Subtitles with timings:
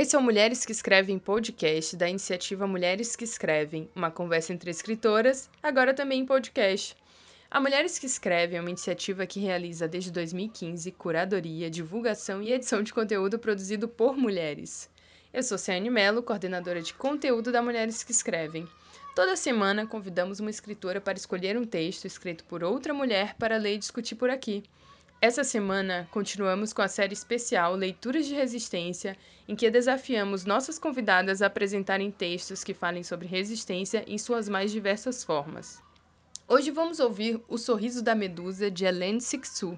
[0.00, 4.70] Esse é o Mulheres que Escrevem podcast da iniciativa Mulheres que Escrevem, uma conversa entre
[4.70, 6.96] escritoras, agora também em podcast.
[7.50, 12.80] A Mulheres que Escrevem é uma iniciativa que realiza desde 2015 curadoria, divulgação e edição
[12.80, 14.88] de conteúdo produzido por mulheres.
[15.34, 18.68] Eu sou Ciane Mello, coordenadora de conteúdo da Mulheres que Escrevem.
[19.16, 23.74] Toda semana convidamos uma escritora para escolher um texto escrito por outra mulher para ler
[23.74, 24.62] e discutir por aqui.
[25.20, 29.16] Essa semana continuamos com a série especial Leituras de Resistência,
[29.48, 34.70] em que desafiamos nossas convidadas a apresentarem textos que falem sobre resistência em suas mais
[34.70, 35.82] diversas formas.
[36.46, 39.76] Hoje vamos ouvir O Sorriso da Medusa, de Helene Sixu.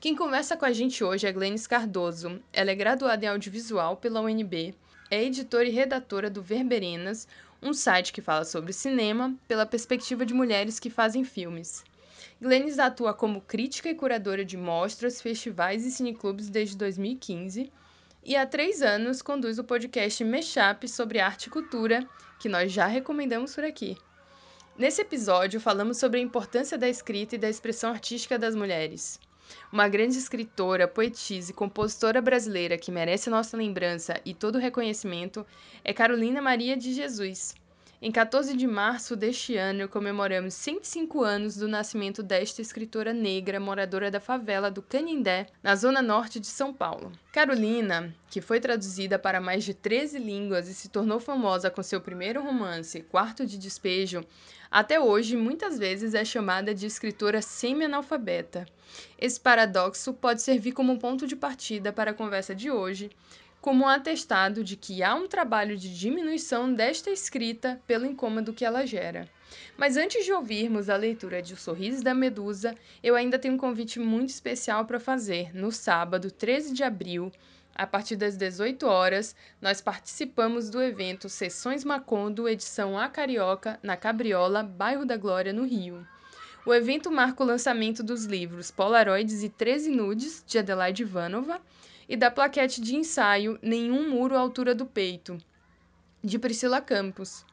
[0.00, 2.42] Quem conversa com a gente hoje é Glennis Cardoso.
[2.52, 4.74] Ela é graduada em audiovisual pela UNB,
[5.08, 7.28] é editora e redatora do Verberenas,
[7.62, 11.84] um site que fala sobre cinema pela perspectiva de mulheres que fazem filmes.
[12.40, 17.70] Glennis atua como crítica e curadora de mostras, festivais e cineclubes desde 2015
[18.24, 22.06] e há três anos conduz o podcast Meshup sobre arte e cultura,
[22.38, 23.96] que nós já recomendamos por aqui.
[24.76, 29.18] Nesse episódio, falamos sobre a importância da escrita e da expressão artística das mulheres.
[29.72, 35.46] Uma grande escritora, poetisa e compositora brasileira que merece nossa lembrança e todo o reconhecimento
[35.82, 37.54] é Carolina Maria de Jesus.
[38.00, 44.08] Em 14 de março deste ano, comemoramos 105 anos do nascimento desta escritora negra moradora
[44.08, 47.10] da favela do Canindé, na zona norte de São Paulo.
[47.32, 52.00] Carolina, que foi traduzida para mais de 13 línguas e se tornou famosa com seu
[52.00, 54.24] primeiro romance, Quarto de Despejo,
[54.70, 58.64] até hoje muitas vezes é chamada de escritora semi-analfabeta.
[59.18, 63.10] Esse paradoxo pode servir como ponto de partida para a conversa de hoje,
[63.60, 68.64] como um atestado de que há um trabalho de diminuição desta escrita pelo incômodo que
[68.64, 69.28] ela gera.
[69.76, 73.58] Mas antes de ouvirmos a leitura de O Sorriso da Medusa, eu ainda tenho um
[73.58, 75.54] convite muito especial para fazer.
[75.54, 77.32] No sábado, 13 de abril,
[77.74, 83.96] a partir das 18 horas, nós participamos do evento Sessões Macondo, edição A Carioca, na
[83.96, 86.04] Cabriola, bairro da Glória, no Rio.
[86.66, 91.60] O evento marca o lançamento dos livros Polaroids e 13 Nudes, de Adelaide Ivanova,
[92.08, 95.38] e da plaquete de ensaio Nenhum Muro à Altura do Peito,
[96.22, 97.44] de Priscila Campos.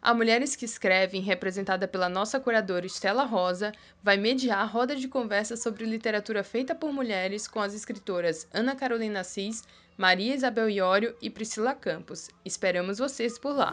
[0.00, 3.72] A Mulheres que Escrevem, representada pela nossa curadora Estela Rosa,
[4.02, 8.76] vai mediar a roda de conversa sobre literatura feita por mulheres com as escritoras Ana
[8.76, 9.64] Carolina Assis,
[9.96, 12.28] Maria Isabel Iório e Priscila Campos.
[12.44, 13.72] Esperamos vocês por lá!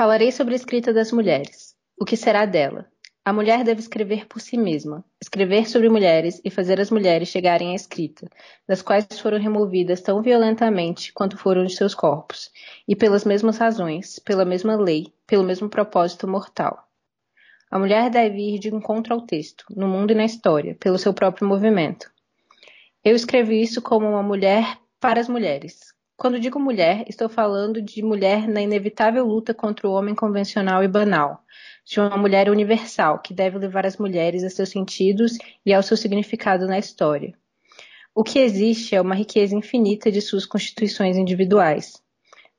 [0.00, 1.76] Falarei sobre a escrita das mulheres.
[2.00, 2.86] O que será dela?
[3.22, 7.72] A mulher deve escrever por si mesma, escrever sobre mulheres e fazer as mulheres chegarem
[7.72, 8.26] à escrita,
[8.66, 12.50] das quais foram removidas tão violentamente quanto foram de seus corpos,
[12.88, 16.88] e pelas mesmas razões, pela mesma lei, pelo mesmo propósito mortal.
[17.70, 21.12] A mulher deve ir de encontro ao texto, no mundo e na história, pelo seu
[21.12, 22.10] próprio movimento.
[23.04, 28.02] Eu escrevi isso como uma mulher para as mulheres, quando digo mulher, estou falando de
[28.02, 31.42] mulher na inevitável luta contra o homem convencional e banal,
[31.82, 35.96] de uma mulher universal que deve levar as mulheres a seus sentidos e ao seu
[35.96, 37.32] significado na história.
[38.14, 41.94] O que existe é uma riqueza infinita de suas constituições individuais.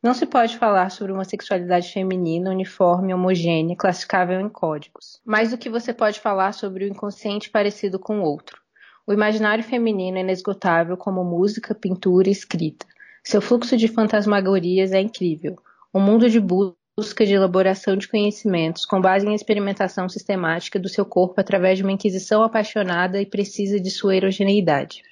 [0.02, 5.22] Não se pode falar sobre uma sexualidade feminina uniforme, homogênea, classificável em códigos.
[5.24, 8.60] Mais do que você pode falar sobre o inconsciente parecido com o outro.
[9.06, 12.88] O imaginário feminino é inesgotável como música, pintura e escrita.
[13.24, 15.56] Seu fluxo de fantasmagorias é incrível.
[15.94, 21.06] Um mundo de busca de elaboração de conhecimentos com base em experimentação sistemática do seu
[21.06, 25.04] corpo através de uma inquisição apaixonada e precisa de sua erogeneidade.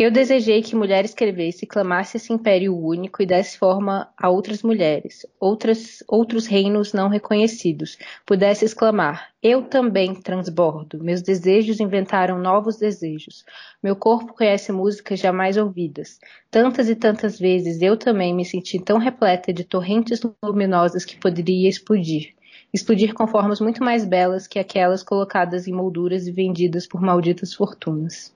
[0.00, 4.62] Eu desejei que mulher escrevesse e clamasse esse império único e desse forma a outras
[4.62, 12.76] mulheres, outras, outros reinos não reconhecidos, pudesse exclamar: Eu também transbordo, meus desejos inventaram novos
[12.76, 13.44] desejos,
[13.82, 16.20] meu corpo conhece músicas jamais ouvidas.
[16.48, 21.68] Tantas e tantas vezes eu também me senti tão repleta de torrentes luminosas que poderia
[21.68, 22.36] explodir.
[22.72, 27.52] Explodir com formas muito mais belas que aquelas colocadas em molduras e vendidas por malditas
[27.52, 28.32] fortunas.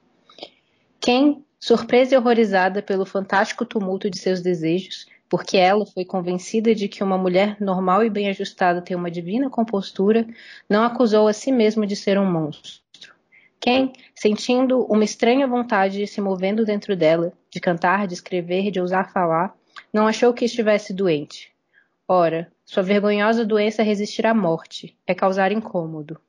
[1.01, 6.89] Quem Surpresa e horrorizada pelo fantástico tumulto de seus desejos, porque ela foi convencida de
[6.89, 10.27] que uma mulher normal e bem ajustada tem uma divina compostura,
[10.69, 13.15] não acusou a si mesma de ser um monstro.
[13.61, 19.13] Quem, sentindo uma estranha vontade se movendo dentro dela, de cantar, de escrever, de ousar
[19.13, 19.57] falar,
[19.93, 21.53] não achou que estivesse doente.
[22.09, 26.21] Ora, sua vergonhosa doença é resistir à morte, é causar incômodo.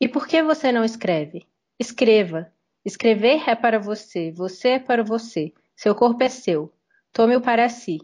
[0.00, 1.46] E por que você não escreve?
[1.78, 2.50] Escreva,
[2.88, 6.72] Escrever é para você, você é para você, seu corpo é seu.
[7.12, 7.98] Tome-o para si.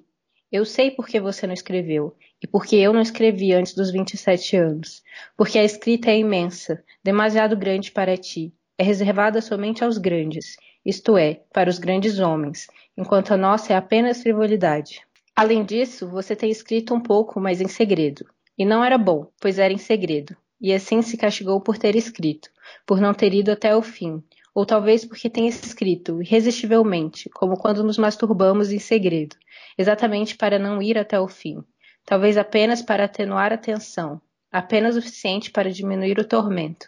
[0.52, 4.58] Eu sei por que você não escreveu, e porque eu não escrevi antes dos 27
[4.58, 5.02] anos.
[5.38, 8.52] Porque a escrita é imensa, demasiado grande para ti.
[8.76, 13.76] É reservada somente aos grandes, isto é, para os grandes homens, enquanto a nossa é
[13.76, 15.00] apenas frivolidade.
[15.34, 18.26] Além disso, você tem escrito um pouco, mas em segredo.
[18.58, 20.36] E não era bom, pois era em segredo.
[20.60, 22.50] E assim se castigou por ter escrito,
[22.86, 24.22] por não ter ido até o fim,
[24.54, 29.36] ou talvez porque tenha escrito irresistivelmente, como quando nos masturbamos em segredo,
[29.76, 31.64] exatamente para não ir até o fim,
[32.04, 34.20] talvez apenas para atenuar a tensão,
[34.52, 36.86] apenas o suficiente para diminuir o tormento.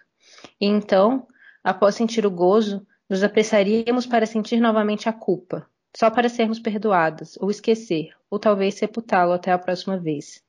[0.61, 1.27] E então,
[1.65, 5.67] após sentir o gozo, nos apressaríamos para sentir novamente a culpa,
[5.97, 10.43] só para sermos perdoadas, ou esquecer, ou talvez sepultá-lo até a próxima vez.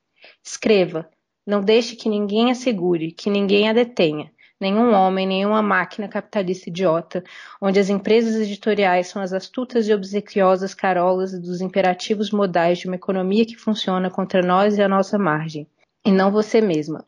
[0.44, 1.08] Escreva,
[1.46, 6.68] não deixe que ninguém a segure, que ninguém a detenha, nenhum homem, nenhuma máquina capitalista
[6.68, 7.22] idiota,
[7.60, 12.96] onde as empresas editoriais são as astutas e obsequiosas carolas dos imperativos modais de uma
[12.96, 15.66] economia que funciona contra nós e a nossa margem,
[16.04, 17.04] e não você mesma.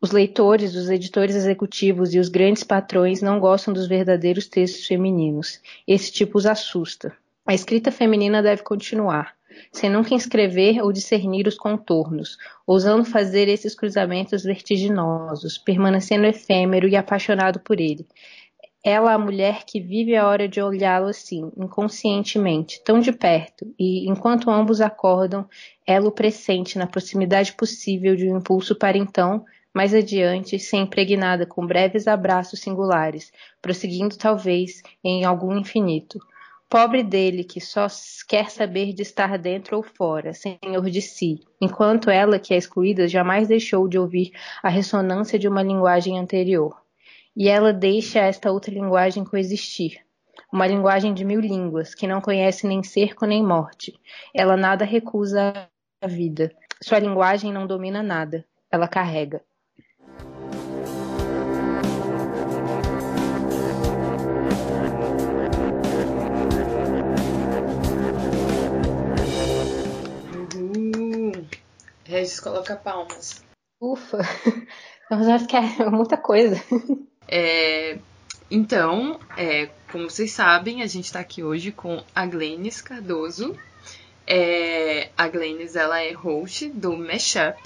[0.00, 5.60] Os leitores, os editores executivos e os grandes patrões não gostam dos verdadeiros textos femininos.
[5.86, 7.16] Esse tipo os assusta.
[7.46, 9.37] A escrita feminina deve continuar,
[9.72, 16.96] sem nunca escrever ou discernir os contornos, ousando fazer esses cruzamentos vertiginosos, permanecendo efêmero e
[16.96, 18.06] apaixonado por ele.
[18.84, 24.08] Ela, a mulher que vive a hora de olhá-lo assim, inconscientemente, tão de perto, e
[24.08, 25.48] enquanto ambos acordam,
[25.86, 29.44] ela o pressente na proximidade possível de um impulso para então,
[29.74, 36.18] mais adiante, ser impregnada com breves abraços singulares, prosseguindo talvez em algum infinito.
[36.68, 37.86] Pobre dele que só
[38.28, 43.08] quer saber de estar dentro ou fora, senhor de si, enquanto ela, que é excluída,
[43.08, 44.32] jamais deixou de ouvir
[44.62, 46.78] a ressonância de uma linguagem anterior.
[47.34, 50.04] E ela deixa esta outra linguagem coexistir.
[50.52, 53.98] Uma linguagem de mil línguas, que não conhece nem cerco nem morte.
[54.34, 55.70] Ela nada recusa
[56.02, 56.54] à vida.
[56.82, 58.44] Sua linguagem não domina nada.
[58.70, 59.42] Ela carrega.
[72.28, 73.42] Regis coloca palmas.
[73.80, 74.18] Ufa!
[75.10, 76.62] Eu acho que é muita coisa.
[77.26, 77.98] É,
[78.50, 83.56] então, é, como vocês sabem, a gente está aqui hoje com a Glennis Cardoso.
[84.26, 87.58] É, a Glennis ela é host do Mashup.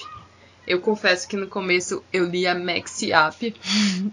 [0.65, 3.55] Eu confesso que no começo eu li a Maxi Up.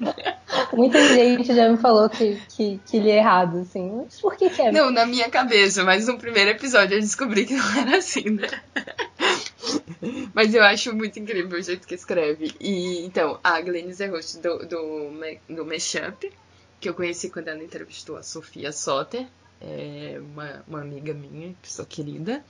[0.74, 3.92] Muita gente já me falou que, que, que li errado, assim.
[4.04, 4.72] Mas por que, que é?
[4.72, 8.48] Não, na minha cabeça, mas no primeiro episódio eu descobri que não era assim, né?
[10.34, 12.54] Mas eu acho muito incrível o jeito que escreve.
[12.60, 15.12] E então, a Glennis é host do, do,
[15.50, 16.32] do Mashup,
[16.80, 19.28] que eu conheci quando ela entrevistou a Sofia Soter,
[19.62, 22.44] é uma, uma amiga minha, pessoa querida.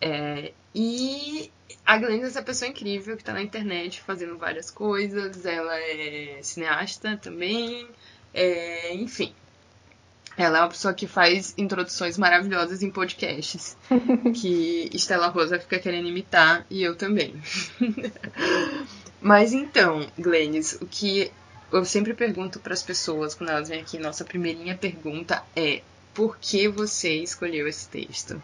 [0.00, 1.50] É, e
[1.84, 5.44] a Glennis é essa pessoa incrível que tá na internet fazendo várias coisas.
[5.44, 7.86] Ela é cineasta também.
[8.32, 9.34] É, enfim,
[10.38, 13.76] ela é uma pessoa que faz introduções maravilhosas em podcasts.
[14.40, 17.34] que Estela Rosa fica querendo imitar e eu também.
[19.20, 21.32] Mas então, Glennis, o que
[21.72, 25.82] eu sempre pergunto para as pessoas quando elas vêm aqui, nossa primeirinha pergunta é:
[26.14, 28.40] por que você escolheu esse texto?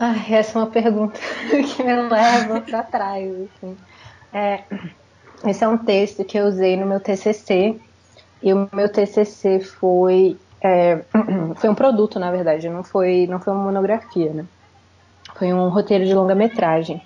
[0.00, 3.30] Ah, essa é uma pergunta que me leva para trás.
[3.30, 3.76] Assim.
[4.32, 4.64] É,
[5.46, 7.78] esse é um texto que eu usei no meu TCC
[8.42, 11.02] e o meu TCC foi é,
[11.56, 14.44] foi um produto, na verdade, não foi, não foi uma monografia, né?
[15.34, 17.02] Foi um roteiro de longa-metragem.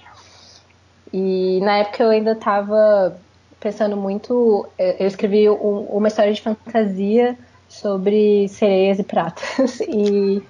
[1.13, 3.17] E na época eu ainda estava
[3.59, 4.69] pensando muito.
[4.79, 7.37] É, eu escrevi um, uma história de fantasia
[7.69, 9.81] sobre sereias e pratas.
[9.89, 10.43] E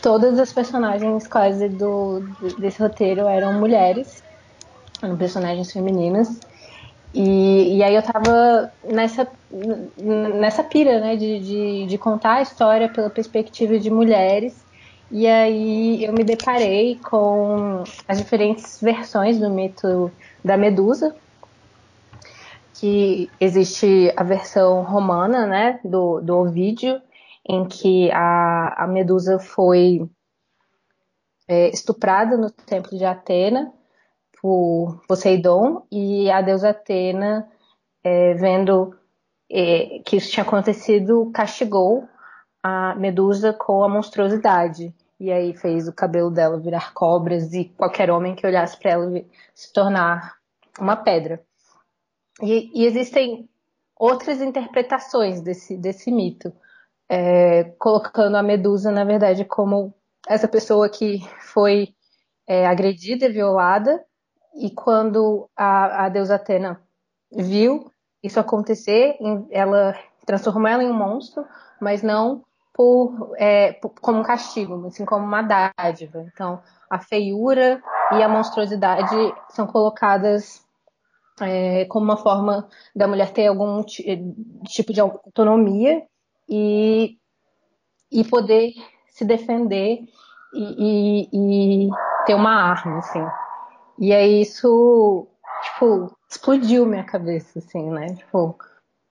[0.00, 2.20] todas as personagens quase do,
[2.58, 4.22] desse roteiro eram mulheres,
[5.02, 6.40] eram personagens femininas.
[7.14, 9.26] E, e aí eu tava nessa,
[9.98, 14.64] nessa pira, né, de, de, de contar a história pela perspectiva de mulheres.
[15.10, 20.10] E aí eu me deparei com as diferentes versões do mito
[20.44, 21.14] da Medusa,
[22.74, 27.00] que existe a versão romana, né, do, do Ovídio,
[27.48, 30.06] em que a, a Medusa foi
[31.48, 33.72] é, estuprada no templo de Atena
[34.46, 37.50] por Poseidon e a deusa Atena,
[38.04, 38.96] é, vendo
[39.50, 42.08] é, que isso tinha acontecido, castigou
[42.62, 44.94] a Medusa com a monstruosidade.
[45.18, 49.10] E aí fez o cabelo dela virar cobras e qualquer homem que olhasse para ela
[49.52, 50.36] se tornar
[50.78, 51.42] uma pedra.
[52.40, 53.48] E, e, existem
[53.98, 56.52] outras interpretações desse, desse mito,
[57.08, 59.92] é, colocando a Medusa, na verdade, como
[60.28, 61.88] essa pessoa que foi
[62.46, 64.06] é, agredida e violada,
[64.56, 66.80] e quando a, a deusa Atena
[67.30, 67.90] viu
[68.22, 69.16] isso acontecer,
[69.50, 69.94] ela
[70.24, 71.44] transformou ela em um monstro,
[71.80, 72.42] mas não
[72.74, 76.26] por, é, por, como um castigo, mas sim como uma dádiva.
[76.32, 76.60] Então,
[76.90, 77.82] a feiura
[78.12, 79.16] e a monstruosidade
[79.50, 80.64] são colocadas
[81.40, 86.02] é, como uma forma da mulher ter algum tipo de autonomia
[86.48, 87.16] e,
[88.10, 88.72] e poder
[89.08, 90.00] se defender
[90.54, 91.90] e, e, e
[92.26, 93.24] ter uma arma, assim.
[93.98, 95.26] E aí isso,
[95.62, 98.14] tipo, explodiu minha cabeça, assim, né?
[98.14, 98.58] Tipo,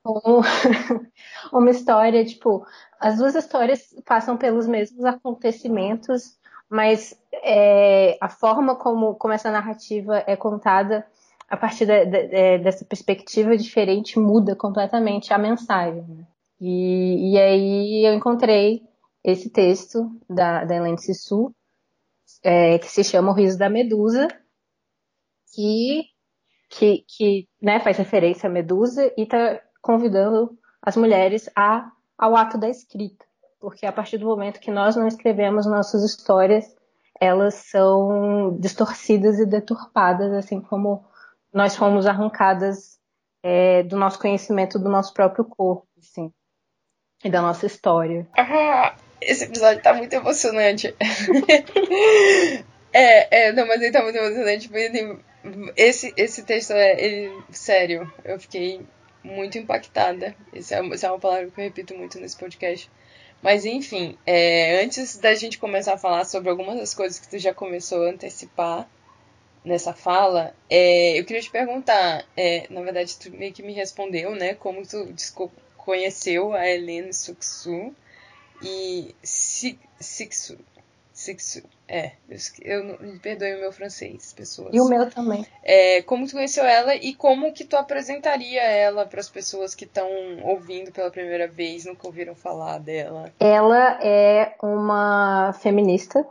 [1.52, 2.64] uma história, tipo,
[3.00, 6.38] as duas histórias passam pelos mesmos acontecimentos,
[6.68, 11.06] mas é, a forma como, como essa narrativa é contada
[11.48, 16.02] a partir de, de, de, dessa perspectiva diferente muda completamente a mensagem.
[16.02, 16.24] Né?
[16.60, 18.82] E, e aí eu encontrei
[19.22, 21.52] esse texto da, da Helene Sissu,
[22.42, 24.28] é, que se chama O Riso da Medusa,
[25.54, 26.04] que,
[26.70, 32.58] que, que né, faz referência à Medusa e está convidando as mulheres a, ao ato
[32.58, 33.24] da escrita.
[33.60, 36.76] Porque a partir do momento que nós não escrevemos nossas histórias,
[37.20, 41.04] elas são distorcidas e deturpadas, assim como
[41.52, 42.98] nós fomos arrancadas
[43.42, 46.32] é, do nosso conhecimento do nosso próprio corpo, assim,
[47.24, 48.26] e da nossa história.
[48.36, 50.94] Ah, esse episódio tá muito emocionante.
[52.92, 54.68] é, é, não, mas ele tá muito emocionante.
[55.76, 58.80] Esse, esse texto é, ele, sério, eu fiquei
[59.22, 60.34] muito impactada.
[60.52, 62.90] Essa é, essa é uma palavra que eu repito muito nesse podcast.
[63.42, 67.38] Mas enfim, é, antes da gente começar a falar sobre algumas das coisas que tu
[67.38, 68.88] já começou a antecipar
[69.64, 74.34] nessa fala, é, eu queria te perguntar, é, na verdade tu meio que me respondeu,
[74.34, 75.12] né, como tu
[75.76, 77.94] conheceu a Helene Suksu
[78.62, 80.56] e Siksu,
[81.16, 82.12] Siksu, é,
[82.60, 84.68] eu, eu me perdoe o meu francês, pessoas.
[84.74, 85.46] E o meu também.
[85.62, 89.86] É, como tu conheceu ela e como que tu apresentaria ela para as pessoas que
[89.86, 90.06] estão
[90.42, 93.32] ouvindo pela primeira vez, nunca ouviram falar dela?
[93.40, 96.22] Ela é uma feminista,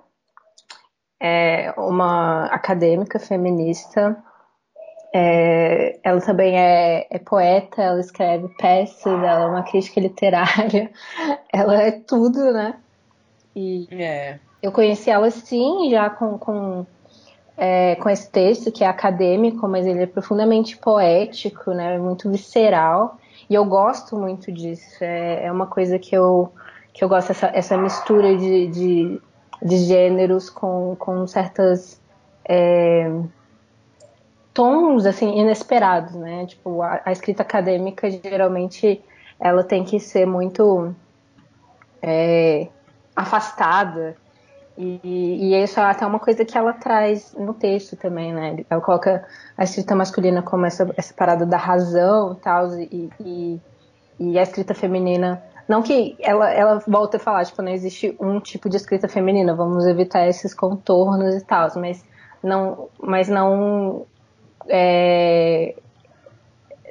[1.20, 4.24] é uma acadêmica feminista.
[5.12, 10.92] É, ela também é, é, poeta, ela escreve peças, ela é uma crítica literária,
[11.52, 12.80] ela é tudo, né?
[13.56, 14.40] E, é.
[14.66, 16.88] Eu conheci ela sim, já com, com,
[17.56, 22.00] é, com esse texto, que é acadêmico, mas ele é profundamente poético, né?
[22.00, 23.20] Muito visceral.
[23.48, 25.04] E eu gosto muito disso.
[25.04, 26.52] É, é uma coisa que eu,
[26.92, 29.22] que eu gosto, essa, essa mistura de, de,
[29.62, 32.02] de gêneros com, com certas.
[32.44, 33.08] É,
[34.52, 36.48] tons assim inesperados, né?
[36.48, 39.00] Tipo, a, a, escrita acadêmica geralmente
[39.40, 40.96] ela tem que ser muito
[42.02, 42.68] é,
[43.16, 44.18] afastada
[44.78, 48.58] e, e isso é até uma coisa que ela traz no texto também, né?
[48.70, 49.26] Ela coloca
[49.58, 53.62] a escrita masculina como essa, essa parada da razão e tal, e, e,
[54.20, 55.42] e a escrita feminina.
[55.68, 59.56] Não que ela, ela volta a falar, tipo, não existe um tipo de escrita feminina,
[59.56, 62.04] vamos evitar esses contornos e tal, mas
[62.44, 64.06] não, mas não,
[64.68, 65.74] é,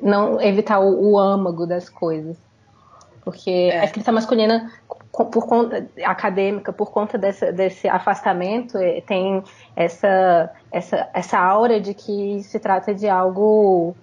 [0.01, 2.37] não evitar o, o âmago das coisas.
[3.23, 3.81] Porque é.
[3.81, 4.71] a escrita masculina
[5.17, 9.43] por conta acadêmica, por conta desse, desse afastamento, eh, tem
[9.77, 13.95] essa, essa, essa aura de que se trata de algo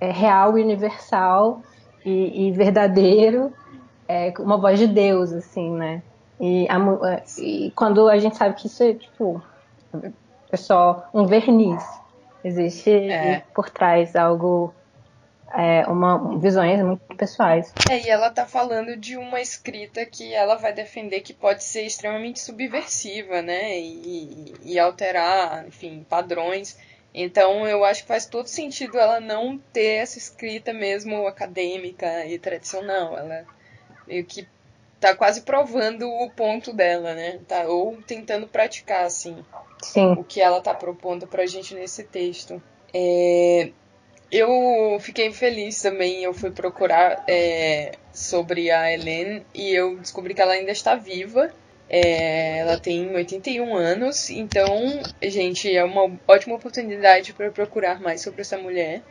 [0.00, 1.60] é, real, universal
[2.04, 3.52] e, e verdadeiro,
[4.06, 6.02] é, uma voz de Deus, assim, né?
[6.40, 9.42] E, a, e quando a gente sabe que isso é, tipo,
[10.52, 11.84] é só um verniz,
[12.44, 13.42] existe é.
[13.54, 14.72] por trás algo
[15.52, 17.72] é, uma, visões muito pessoais.
[17.90, 21.82] É, e ela tá falando de uma escrita que ela vai defender que pode ser
[21.82, 23.78] extremamente subversiva, né?
[23.78, 26.78] E, e alterar, enfim, padrões.
[27.12, 32.38] Então eu acho que faz todo sentido ela não ter essa escrita mesmo acadêmica e
[32.38, 33.18] tradicional.
[33.18, 33.44] Ela
[34.06, 34.46] meio que
[35.00, 37.40] tá quase provando o ponto dela, né?
[37.48, 39.44] Tá, ou tentando praticar, assim,
[39.82, 40.12] Sim.
[40.12, 42.62] o que ela tá propondo pra gente nesse texto.
[42.92, 43.70] É,
[44.30, 46.22] eu fiquei feliz também.
[46.22, 51.50] Eu fui procurar é, sobre a Helene e eu descobri que ela ainda está viva.
[51.88, 58.42] É, ela tem 81 anos, então, gente, é uma ótima oportunidade para procurar mais sobre
[58.42, 59.02] essa mulher.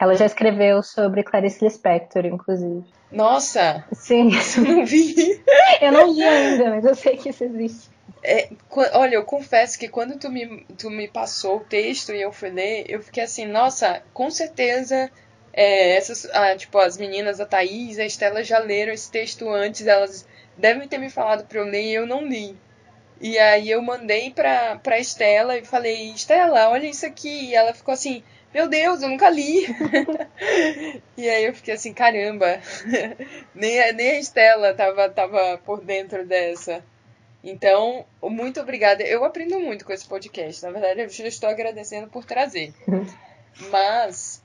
[0.00, 2.84] Ela já escreveu sobre Clarice Lispector, inclusive.
[3.10, 3.84] Nossa!
[3.92, 5.42] Sim, isso não vi.
[5.80, 7.90] eu não li ainda, mas eu sei que isso existe.
[8.22, 8.48] É,
[8.94, 12.50] olha, eu confesso que quando tu me, tu me passou o texto e eu fui
[12.50, 15.10] ler, eu fiquei assim, nossa, com certeza
[15.52, 19.86] é, essas, ah, tipo, as meninas, a Thaís, a Estela já leram esse texto antes,
[19.86, 22.56] elas devem ter me falado pra eu ler e eu não li.
[23.20, 27.46] E aí eu mandei pra, pra Estela e falei, Estela, olha isso aqui.
[27.46, 28.22] E ela ficou assim,
[28.54, 29.66] meu Deus, eu nunca li.
[31.16, 32.60] e aí eu fiquei assim, caramba,
[33.54, 36.84] nem, nem a Estela tava, tava por dentro dessa.
[37.42, 39.02] Então, muito obrigada.
[39.02, 40.62] Eu aprendo muito com esse podcast.
[40.62, 42.72] Na verdade, eu já estou agradecendo por trazer.
[43.70, 44.42] Mas,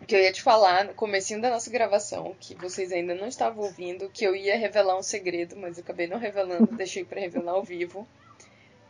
[0.00, 3.26] o que eu ia te falar no comecinho da nossa gravação, que vocês ainda não
[3.26, 7.20] estavam ouvindo, que eu ia revelar um segredo, mas eu acabei não revelando, deixei para
[7.20, 8.06] revelar ao vivo.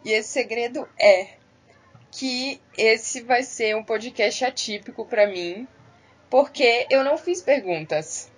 [0.04, 1.28] E esse segredo é
[2.10, 5.68] que esse vai ser um podcast atípico para mim,
[6.30, 8.30] porque eu não fiz perguntas.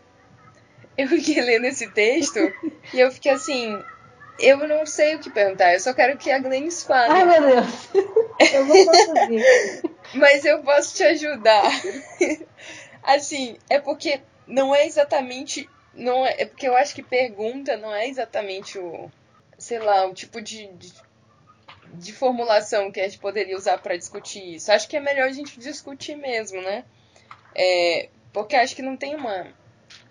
[0.98, 2.38] Eu fiquei lendo esse texto
[2.92, 3.82] e eu fiquei assim,
[4.38, 7.12] eu não sei o que perguntar, eu só quero que a Glennis fale.
[7.12, 7.88] Ai, meu Deus.
[8.52, 9.42] Eu vou conseguir.
[10.14, 11.64] Mas eu posso te ajudar.
[13.02, 15.68] assim, é porque não é exatamente.
[15.94, 19.10] Não é, é porque eu acho que pergunta não é exatamente o.
[19.58, 20.92] Sei lá, o tipo de, de,
[21.94, 24.70] de formulação que a gente poderia usar para discutir isso.
[24.70, 26.84] Acho que é melhor a gente discutir mesmo, né?
[27.54, 29.46] É, porque acho que não tem uma,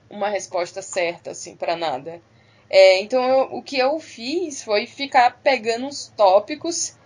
[0.09, 2.19] uma resposta certa, assim, para nada.
[2.69, 6.97] É, então, eu, o que eu fiz foi ficar pegando uns tópicos,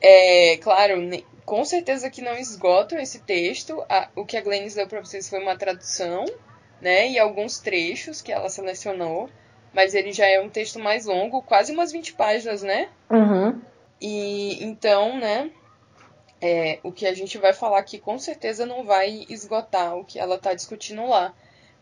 [0.00, 1.00] é, claro,
[1.44, 3.84] com certeza que não esgotam esse texto.
[3.88, 6.24] A, o que a Glennis deu para vocês foi uma tradução,
[6.80, 9.30] né, e alguns trechos que ela selecionou,
[9.72, 12.88] mas ele já é um texto mais longo, quase umas 20 páginas, né?
[13.10, 13.60] Uhum.
[14.00, 15.50] E então, né,
[16.40, 20.18] é, o que a gente vai falar aqui com certeza não vai esgotar o que
[20.18, 21.34] ela está discutindo lá.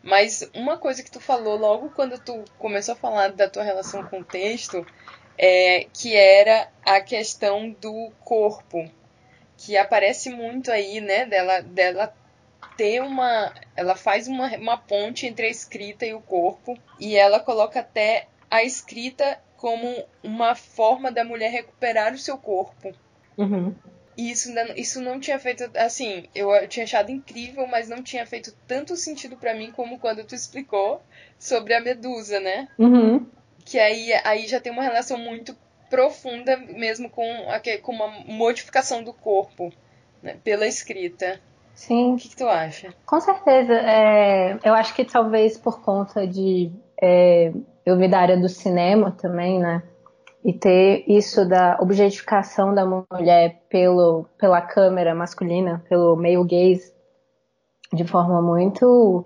[0.05, 4.05] Mas uma coisa que tu falou logo quando tu começou a falar da tua relação
[4.05, 4.87] com o texto,
[5.39, 8.87] é, que era a questão do corpo,
[9.57, 12.15] que aparece muito aí, né, dela, dela
[12.77, 13.55] ter uma.
[13.75, 18.29] Ela faz uma, uma ponte entre a escrita e o corpo, e ela coloca até
[18.51, 22.93] a escrita como uma forma da mulher recuperar o seu corpo.
[23.39, 23.75] Uhum.
[24.17, 28.25] E isso, isso não tinha feito, assim, eu, eu tinha achado incrível, mas não tinha
[28.27, 31.03] feito tanto sentido para mim como quando tu explicou
[31.39, 32.69] sobre a medusa, né?
[32.79, 33.27] Uhum.
[33.65, 35.57] Que aí, aí já tem uma relação muito
[35.91, 39.73] profunda mesmo com, a, com uma modificação do corpo
[40.23, 41.41] né, pela escrita.
[41.75, 42.15] Sim.
[42.15, 42.95] O que, que tu acha?
[43.05, 43.75] Com certeza.
[43.75, 47.53] É, eu acho que talvez por conta de é,
[47.85, 49.83] eu vir da área do cinema também, né?
[50.45, 56.93] E ter isso da objetificação da mulher pelo, pela câmera masculina, pelo meio gaze,
[57.93, 59.25] de forma muito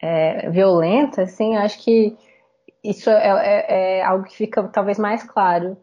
[0.00, 2.16] é, violenta, assim, acho que
[2.84, 5.76] isso é, é, é, algo que fica talvez mais claro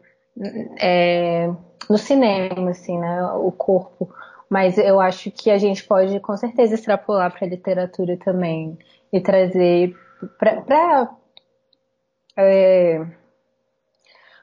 [0.80, 1.50] é,
[1.90, 4.08] no cinema, assim, né, o corpo.
[4.48, 8.78] Mas eu acho que a gente pode com certeza extrapolar para a literatura também
[9.12, 9.94] e trazer
[10.38, 11.10] para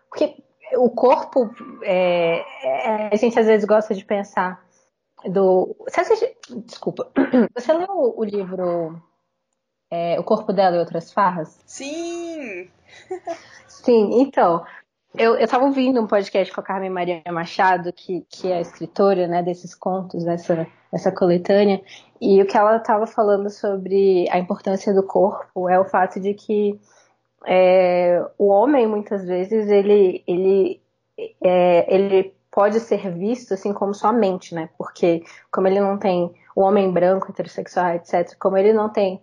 [0.09, 0.43] porque
[0.75, 1.49] o corpo,
[1.83, 4.63] é, é, a gente às vezes gosta de pensar
[5.25, 5.75] do.
[5.87, 7.11] Você, desculpa.
[7.55, 9.01] Você leu o livro
[9.91, 11.59] é, O Corpo dela e Outras Farras?
[11.65, 12.69] Sim!
[13.67, 14.63] Sim, então.
[15.15, 19.27] Eu, eu tava ouvindo um podcast com a Carmen Maria Machado, que, que é escritora
[19.27, 21.81] né, desses contos, dessa, dessa coletânea,
[22.21, 26.35] e o que ela estava falando sobre a importância do corpo é o fato de
[26.35, 26.79] que
[27.45, 30.81] é, o homem muitas vezes ele ele
[31.41, 34.69] é, ele pode ser visto assim como somente, né?
[34.77, 39.21] Porque como ele não tem o homem branco heterossexual etc, como ele não tem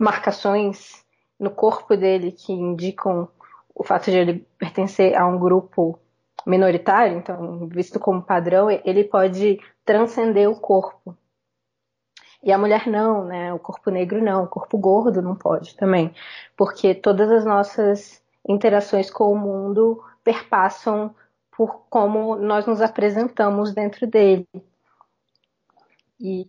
[0.00, 1.04] marcações
[1.38, 3.28] no corpo dele que indicam
[3.74, 5.98] o fato de ele pertencer a um grupo
[6.46, 11.16] minoritário, então visto como padrão, ele pode transcender o corpo.
[12.46, 13.52] E a mulher não, né?
[13.52, 16.14] O corpo negro não, o corpo gordo não pode também.
[16.56, 21.12] Porque todas as nossas interações com o mundo perpassam
[21.50, 24.46] por como nós nos apresentamos dentro dele.
[26.20, 26.46] E,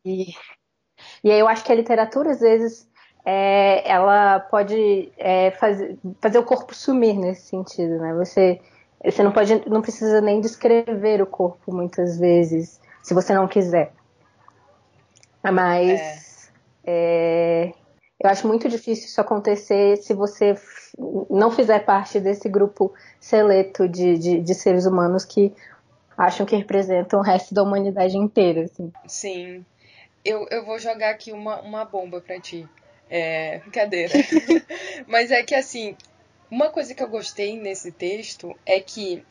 [1.23, 2.87] e aí eu acho que a literatura, às vezes,
[3.25, 8.13] é, ela pode é, fazer, fazer o corpo sumir nesse sentido, né?
[8.13, 8.61] Você,
[9.03, 13.96] você não pode, não precisa nem descrever o corpo muitas vezes, se você não quiser.
[15.51, 16.27] Mas é.
[16.89, 17.73] É,
[18.23, 20.55] eu acho muito difícil isso acontecer se você
[21.29, 25.53] não fizer parte desse grupo seleto de, de, de seres humanos que
[26.17, 28.63] acham que representam o resto da humanidade inteira.
[28.63, 28.91] Assim.
[29.05, 29.65] Sim.
[30.23, 32.67] Eu, eu vou jogar aqui uma, uma bomba pra ti.
[33.09, 34.13] É, brincadeira.
[35.05, 35.95] Mas é que assim,
[36.49, 39.23] uma coisa que eu gostei nesse texto é que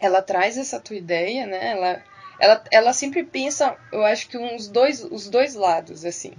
[0.00, 1.70] ela traz essa tua ideia, né?
[1.70, 2.02] Ela
[2.42, 6.32] ela, ela sempre pensa, eu acho que uns dois, os dois lados, assim.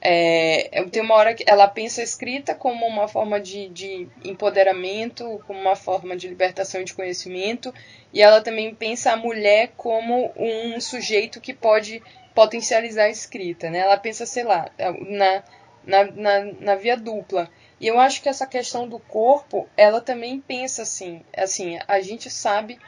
[0.00, 5.42] É, tem uma hora que ela pensa a escrita como uma forma de, de empoderamento,
[5.46, 7.74] como uma forma de libertação de conhecimento,
[8.10, 12.02] e ela também pensa a mulher como um sujeito que pode
[12.34, 13.80] potencializar a escrita, né?
[13.80, 14.70] Ela pensa, sei lá,
[15.08, 15.42] na,
[15.84, 17.50] na, na, na via dupla.
[17.78, 22.30] E eu acho que essa questão do corpo, ela também pensa assim, assim, a gente
[22.30, 22.78] sabe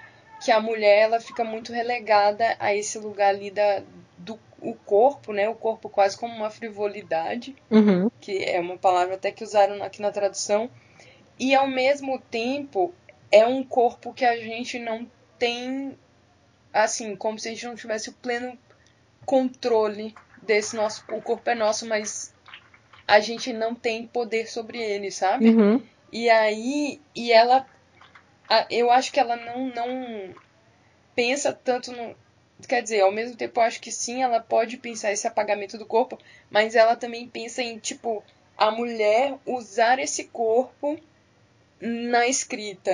[0.42, 3.83] que a mulher ela fica muito relegada a esse lugar ali da,
[4.16, 5.48] do o corpo, né?
[5.48, 8.11] O corpo quase como uma frivolidade, uhum.
[8.20, 10.70] que é uma palavra até que usaram aqui na tradução.
[11.38, 12.92] E ao mesmo tempo
[13.33, 15.07] é um corpo que a gente não
[15.38, 15.96] tem,
[16.72, 18.59] assim, como se a gente não tivesse o pleno
[19.24, 21.05] controle desse nosso.
[21.11, 22.35] O corpo é nosso, mas
[23.07, 25.48] a gente não tem poder sobre ele, sabe?
[25.48, 25.83] Uhum.
[26.12, 27.66] E aí, e ela,
[28.70, 30.34] eu acho que ela não, não
[31.14, 32.14] pensa tanto no.
[32.68, 35.86] Quer dizer, ao mesmo tempo eu acho que sim, ela pode pensar esse apagamento do
[35.86, 36.18] corpo,
[36.50, 38.22] mas ela também pensa em, tipo,
[38.56, 40.98] a mulher usar esse corpo
[41.80, 42.90] na escrita,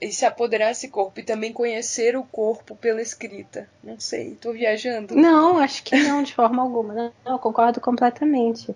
[0.00, 3.68] e se apoderar desse corpo e também conhecer o corpo pela escrita.
[3.82, 5.16] Não sei, tô viajando.
[5.16, 6.94] Não, acho que não, de forma alguma.
[6.94, 8.72] Não, eu concordo completamente.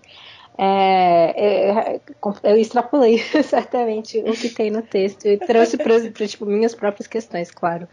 [0.58, 2.00] É, é,
[2.42, 7.50] eu extrapolei certamente o que tem no texto e trouxe para tipo, minhas próprias questões,
[7.50, 7.88] claro.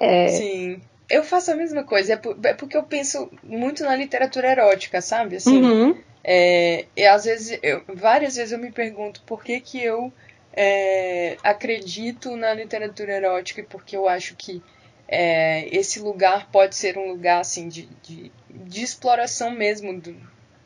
[0.00, 0.28] É...
[0.28, 0.80] Sim.
[1.08, 5.00] Eu faço a mesma coisa, é, por, é, porque eu penso muito na literatura erótica,
[5.02, 5.36] sabe?
[5.36, 5.98] Assim, uhum.
[6.24, 10.10] é, e às vezes, eu, várias vezes eu me pergunto por que, que eu
[10.54, 14.62] é, acredito na literatura erótica e porque eu acho que
[15.06, 20.16] é, esse lugar pode ser um lugar assim de, de, de exploração mesmo do,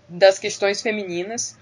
[0.09, 1.59] das questões femininas.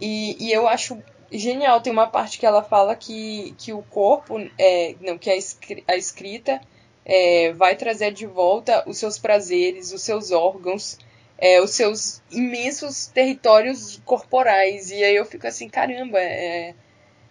[0.00, 1.80] E, e eu acho genial.
[1.80, 6.60] Tem uma parte que ela fala que, que o corpo, é, não, que a, escrita
[7.04, 10.98] é, vai trazer de volta os seus prazeres, os seus órgãos,
[11.38, 14.90] é, os seus imensos territórios corporais.
[14.90, 16.74] E aí eu fico assim, caramba, é,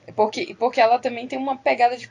[0.08, 2.10] é porque, porque ela também tem uma pegada de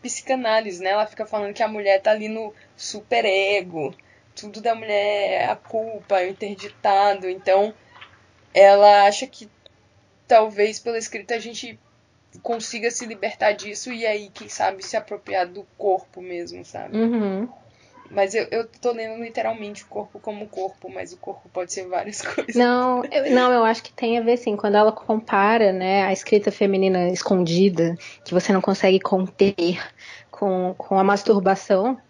[0.00, 0.90] psicanálise, né?
[0.90, 3.94] Ela fica falando que a mulher tá ali no superego,
[4.34, 7.28] tudo da mulher é a culpa, é interditado.
[7.28, 7.74] Então,
[8.54, 9.48] ela acha que
[10.26, 11.78] talvez pela escrita a gente
[12.42, 16.96] consiga se libertar disso e aí, quem sabe, se apropriar do corpo mesmo, sabe?
[16.96, 17.48] Uhum.
[18.10, 21.86] Mas eu, eu tô lendo literalmente o corpo como corpo, mas o corpo pode ser
[21.86, 22.56] várias coisas.
[22.56, 24.56] Não, eu, não, eu acho que tem a ver, sim.
[24.56, 29.80] Quando ela compara, né, a escrita feminina escondida, que você não consegue conter
[30.30, 32.00] com, com a masturbação,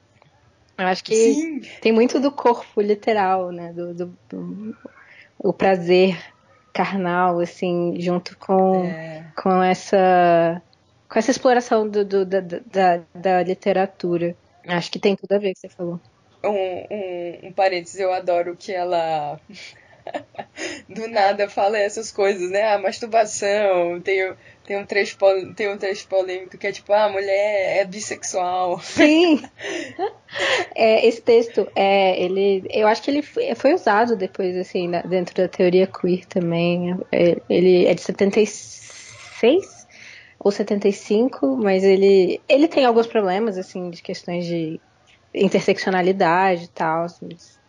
[0.81, 1.61] eu acho que Sim.
[1.81, 3.73] tem muito do corpo literal, né?
[3.73, 4.77] Do, do, do,
[5.39, 6.19] o prazer
[6.73, 9.27] carnal, assim, junto com, é.
[9.37, 10.63] com essa
[11.09, 14.37] com essa exploração do, do da, da, da, literatura.
[14.67, 16.01] Acho que tem tudo a ver com o que você falou.
[16.45, 19.41] Um, um, um parênteses, eu adoro que ela
[20.89, 22.73] do nada fala essas coisas, né?
[22.73, 24.33] A masturbação, tem,
[24.71, 25.17] tem, um trecho,
[25.57, 28.79] tem um trecho polêmico que é tipo, ah, a mulher é bissexual.
[28.79, 29.43] Sim!
[30.77, 35.03] é, esse texto, é, ele, eu acho que ele foi, foi usado depois, assim, na,
[35.03, 36.97] dentro da teoria queer também.
[37.11, 39.89] É, ele é de 76
[40.39, 44.81] ou 75, mas ele, ele tem alguns problemas, assim, de questões de
[45.35, 47.60] interseccionalidade e tal, mas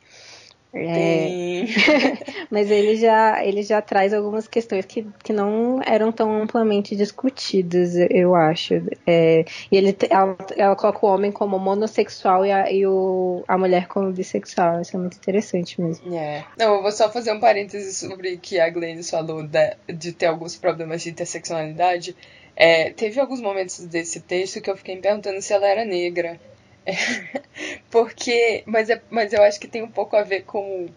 [0.74, 1.66] é...
[2.50, 7.96] Mas ele já, ele já traz algumas questões que, que não eram tão amplamente discutidas,
[8.10, 8.76] eu acho.
[9.06, 9.44] É...
[9.72, 13.88] E ele, ela, ela, coloca o homem como monossexual e, a, e o, a mulher
[13.88, 14.82] como bissexual.
[14.82, 16.14] Isso é muito interessante mesmo.
[16.16, 16.46] É.
[16.58, 20.28] Não, eu vou só fazer um parêntese sobre que a Glennis falou de, de ter
[20.28, 22.16] alguns problemas de interseccionalidade.
[22.56, 26.40] É, teve alguns momentos desse texto que eu fiquei me perguntando se ela era negra.
[27.89, 28.63] Porque.
[28.65, 30.88] Mas, é, mas eu acho que tem um pouco a ver com,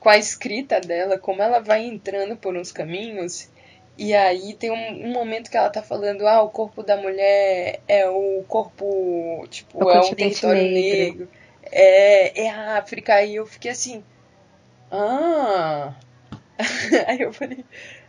[0.00, 3.48] com a escrita dela, como ela vai entrando por uns caminhos.
[3.96, 7.80] E aí tem um, um, momento que ela tá falando, ah, o corpo da mulher
[7.86, 10.72] é o corpo, tipo, o é um território negro.
[10.72, 11.28] negro.
[11.70, 13.14] É, é a África.
[13.14, 14.02] Aí eu fiquei assim,
[14.90, 15.94] ah.
[17.06, 17.64] aí eu falei,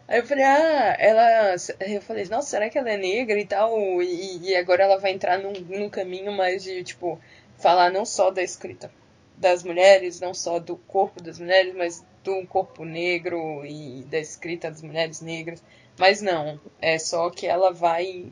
[0.08, 1.56] Aí eu falei, ah, ela.
[1.80, 4.02] Eu falei, nossa, será que ela é negra e tal?
[4.02, 7.20] E, e agora ela vai entrar num, num caminho mais de, tipo,
[7.58, 8.91] falar não só da escrita
[9.38, 14.70] das mulheres, não só do corpo das mulheres, mas do corpo negro e da escrita
[14.70, 15.62] das mulheres negras.
[15.98, 18.26] Mas não, é só que ela vai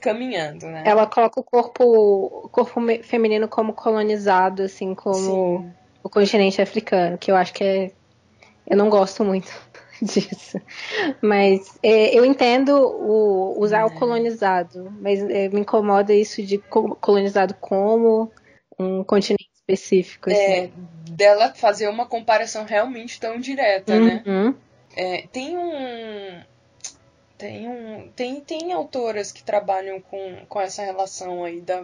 [0.00, 0.82] caminhando, né?
[0.86, 1.84] Ela coloca o corpo,
[2.44, 5.14] o corpo feminino como colonizado, assim, como
[5.60, 5.72] Sim.
[6.02, 7.90] o continente africano, que eu acho que é.
[8.66, 9.52] Eu não gosto muito.
[10.04, 10.60] disso.
[11.20, 13.84] Mas é, eu entendo o, usar é.
[13.84, 18.30] o colonizado, mas é, me incomoda isso de colonizado como
[18.78, 20.30] um continente específico.
[20.30, 20.52] É, assim.
[20.52, 20.70] É,
[21.12, 24.22] dela fazer uma comparação realmente tão direta, né?
[24.26, 24.54] uhum.
[24.96, 25.22] né?
[25.30, 26.42] Tem um.
[27.38, 28.08] Tem um.
[28.14, 31.82] Tem, tem autoras que trabalham com, com essa relação aí da.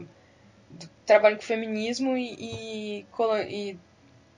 [0.71, 3.07] Do, trabalham com feminismo e, e,
[3.49, 3.79] e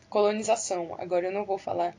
[0.08, 0.94] colonização.
[0.98, 1.96] Agora eu não vou falar.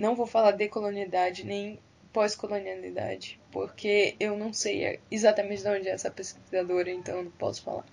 [0.00, 1.78] Não vou falar decolonialidade nem
[2.10, 7.62] pós-colonialidade, porque eu não sei exatamente de onde é essa pesquisadora, então eu não posso
[7.62, 7.84] falar.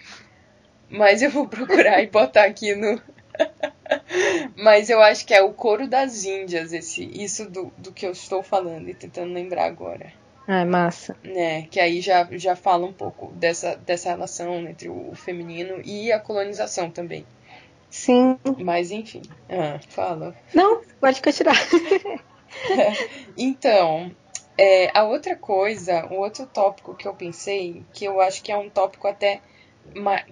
[0.89, 3.01] Mas eu vou procurar e botar aqui no.
[4.55, 8.11] Mas eu acho que é o coro das Índias, esse, isso do, do que eu
[8.11, 10.13] estou falando e tentando lembrar agora.
[10.47, 11.13] Ah, massa.
[11.21, 16.09] Né, que aí já, já fala um pouco dessa, dessa relação entre o feminino e
[16.09, 17.25] a colonização também.
[17.89, 18.39] Sim.
[18.57, 20.33] Mas enfim, ah, fala.
[20.53, 21.57] Não, pode continuar.
[23.37, 24.11] então,
[24.57, 28.57] é, a outra coisa, o outro tópico que eu pensei, que eu acho que é
[28.57, 29.41] um tópico até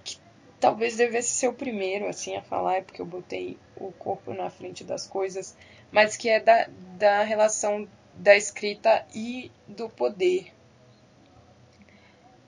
[0.04, 0.18] que
[0.60, 4.50] talvez devesse ser o primeiro assim a falar, é porque eu botei o corpo na
[4.50, 5.56] frente das coisas,
[5.92, 10.52] mas que é da, da relação da escrita e do poder.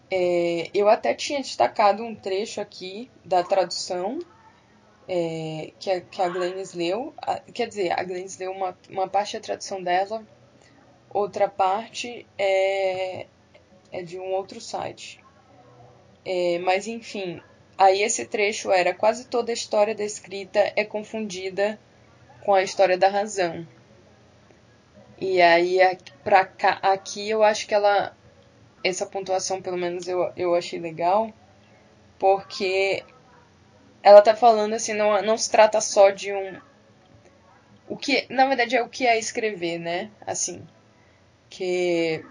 [0.10, 4.20] É, eu até tinha destacado um trecho aqui da tradução
[5.08, 7.14] é, que, a, que a Glennis leu.
[7.18, 10.26] A, quer dizer, a Glennis leu uma, uma parte da tradução dela,
[11.10, 13.28] outra parte é,
[13.92, 15.24] é de um outro site.
[16.26, 17.42] É, mas enfim,
[17.78, 21.80] aí esse trecho era quase toda a história da escrita é confundida
[22.44, 23.66] com a história da razão.
[25.20, 25.80] E aí
[26.24, 28.16] pra cá, aqui eu acho que ela
[28.84, 31.34] essa pontuação pelo menos eu, eu achei legal,
[32.20, 33.04] porque
[34.02, 36.60] ela tá falando assim, não, não se trata só de um.
[37.88, 38.26] O que.
[38.30, 40.12] Na verdade é o que é escrever, né?
[40.26, 40.66] Assim.
[41.50, 42.24] Que.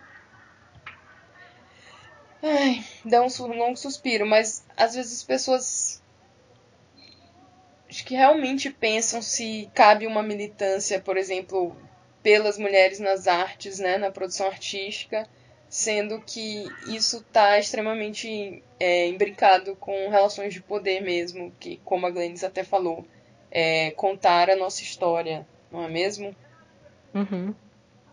[2.43, 6.03] Ai, dá um longo suspiro, mas às vezes as pessoas.
[7.89, 11.77] Acho que realmente pensam se cabe uma militância, por exemplo,
[12.23, 15.29] pelas mulheres nas artes, né, na produção artística,
[15.69, 22.11] sendo que isso está extremamente é, imbricado com relações de poder mesmo, que, como a
[22.11, 23.05] Glennis até falou,
[23.51, 26.35] é, contar a nossa história, não é mesmo?
[27.15, 27.55] Uhum.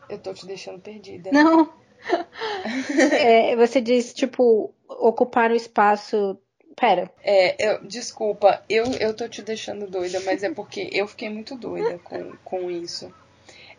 [0.09, 1.31] Eu tô te deixando perdida.
[1.31, 1.71] Não!
[3.13, 6.37] é, você diz, tipo, ocupar o espaço.
[6.75, 7.11] Pera.
[7.21, 11.55] É, eu, desculpa, eu, eu tô te deixando doida, mas é porque eu fiquei muito
[11.55, 13.13] doida com, com isso.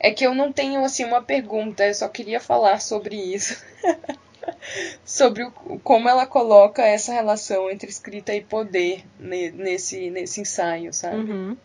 [0.04, 3.64] É que eu não tenho assim uma pergunta, eu só queria falar sobre isso.
[5.02, 5.50] sobre o,
[5.82, 11.16] como ela coloca essa relação entre escrita e poder nesse, nesse ensaio, sabe?
[11.16, 11.56] Uhum.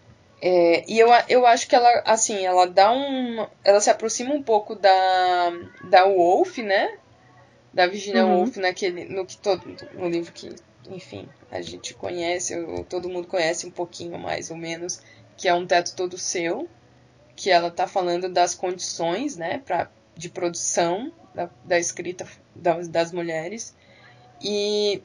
[0.42, 3.46] É, e eu, eu acho que ela, assim, ela dá um.
[3.62, 5.52] Ela se aproxima um pouco da,
[5.90, 6.98] da Wolf, né?
[7.74, 8.38] Da Virginia uhum.
[8.38, 10.56] Woolf, naquele, no, que todo, no livro que,
[10.90, 15.02] enfim, a gente conhece, ou todo mundo conhece um pouquinho mais ou menos,
[15.36, 16.70] que é Um Teto Todo Seu
[17.40, 23.14] que ela está falando das condições né, pra, de produção da, da escrita das, das,
[23.14, 23.74] mulheres.
[24.42, 25.02] E,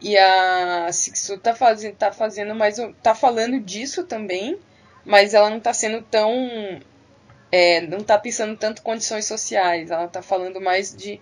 [0.00, 2.78] e a Sixu está fazendo, tá fazendo mais.
[3.00, 4.58] tá falando disso também,
[5.04, 6.32] mas ela não está sendo tão.
[7.52, 11.20] É, não está pensando tanto condições sociais, ela está falando mais de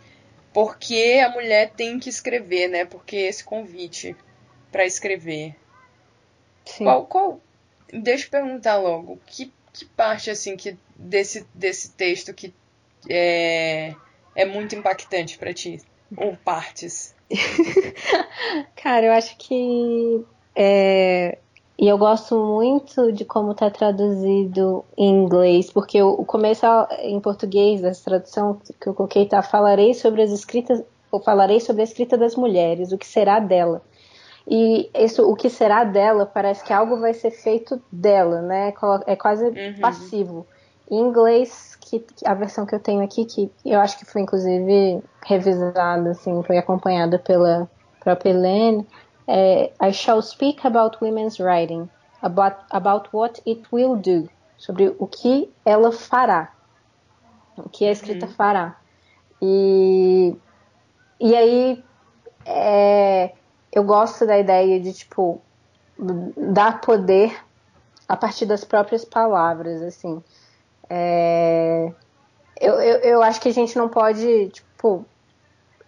[0.54, 2.86] por que a mulher tem que escrever, né?
[2.86, 4.16] Porque esse convite
[4.72, 5.54] para escrever.
[6.64, 6.84] Sim.
[6.84, 7.40] Qual, qual,
[7.92, 12.54] deixa eu perguntar logo, que que parte assim que desse, desse texto que
[13.10, 13.94] é,
[14.34, 15.82] é muito impactante para ti?
[16.16, 17.14] Ou partes?
[18.76, 21.38] Cara, eu acho que é,
[21.76, 26.64] e eu gosto muito de como está traduzido em inglês, porque o começo
[27.00, 31.82] em português dessa tradução que eu coloquei tá falarei sobre as escritas, ou falarei sobre
[31.82, 33.82] a escrita das mulheres, o que será dela.
[34.46, 38.74] E isso, o que será dela, parece que algo vai ser feito dela, né?
[39.06, 39.80] É quase uhum.
[39.80, 40.46] passivo.
[40.90, 45.02] Em inglês, que, a versão que eu tenho aqui, que eu acho que foi inclusive
[45.24, 48.86] revisada, assim, foi acompanhada pela própria Helene,
[49.26, 51.88] é I shall speak about women's writing,
[52.20, 54.28] about, about what it will do,
[54.58, 56.52] sobre o que ela fará,
[57.56, 58.32] o que a escrita uhum.
[58.32, 58.76] fará.
[59.40, 60.36] E,
[61.18, 61.84] e aí,
[62.44, 63.32] é,
[63.74, 65.42] eu gosto da ideia de, tipo,
[66.54, 67.36] dar poder
[68.08, 70.22] a partir das próprias palavras, assim.
[70.88, 71.92] É...
[72.60, 75.04] Eu, eu, eu acho que a gente não pode, tipo,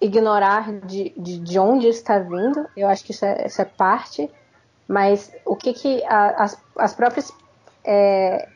[0.01, 2.67] ignorar de, de, de onde está vindo.
[2.77, 4.29] Eu acho que isso é, isso é parte.
[4.89, 7.33] Mas o que que a, as, as próprias...
[7.85, 8.49] É...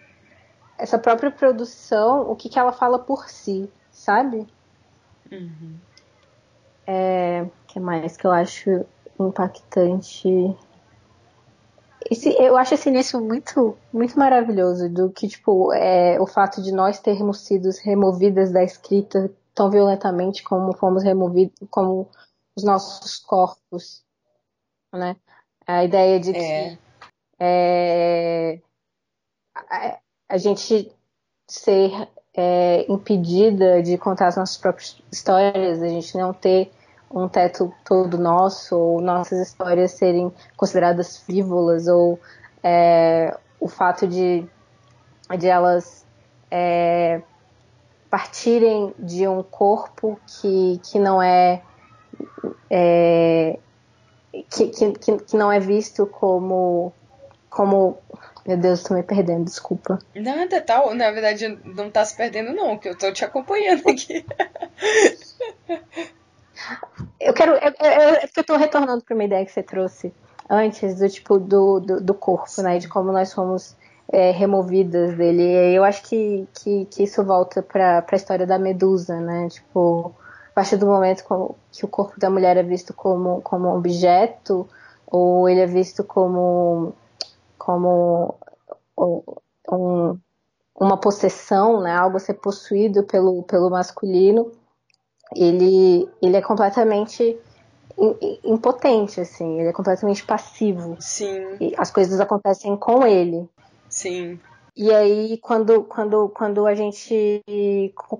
[0.76, 4.44] essa própria produção, o que que ela fala por si, sabe?
[5.30, 5.76] Uhum.
[6.84, 8.84] É, que mais que eu acho
[9.28, 10.56] impactante.
[12.11, 16.72] esse, eu acho esse início muito, muito maravilhoso, do que, tipo, é, o fato de
[16.72, 22.09] nós termos sido removidas da escrita tão violentamente como fomos removidos, como
[22.56, 24.02] os nossos corpos,
[24.92, 25.16] né?
[25.66, 26.78] A ideia de que é.
[27.38, 28.61] É,
[29.54, 30.92] a, a, gente
[31.48, 36.70] ser é, impedida de contar as nossas próprias histórias, a gente não ter
[37.10, 42.20] um teto todo nosso, ou nossas histórias serem consideradas frívolas, ou
[42.62, 44.46] é, o fato de,
[45.38, 46.06] de elas
[46.50, 47.20] é,
[48.08, 51.62] partirem de um corpo que, que não é,
[52.70, 53.58] é
[54.48, 56.92] que, que, que não é visto como
[57.48, 57.98] como
[58.46, 59.98] meu Deus, tô me perdendo, desculpa.
[60.14, 60.94] Nada, tal.
[60.94, 64.24] Na verdade, não tá se perdendo, não, que eu tô te acompanhando aqui.
[67.20, 67.52] Eu quero.
[67.52, 70.12] Eu, eu, eu tô retornando pra uma ideia que você trouxe
[70.48, 72.78] antes, do tipo do, do, do corpo, né?
[72.78, 73.76] De como nós fomos
[74.12, 75.42] é, removidas dele.
[75.74, 79.48] Eu acho que, que, que isso volta pra, pra história da Medusa, né?
[79.48, 80.14] Tipo,
[80.50, 81.24] a partir do momento
[81.70, 84.68] que o corpo da mulher é visto como, como objeto,
[85.06, 86.94] ou ele é visto como
[87.58, 88.36] como
[89.70, 90.18] um,
[90.74, 94.50] uma possessão, né, algo a ser possuído pelo, pelo masculino,
[95.34, 97.38] ele, ele é completamente
[98.44, 100.96] impotente, assim, ele é completamente passivo.
[101.00, 101.56] Sim.
[101.60, 103.48] E as coisas acontecem com ele.
[103.88, 104.40] Sim.
[104.76, 107.44] E aí, quando, quando, quando a gente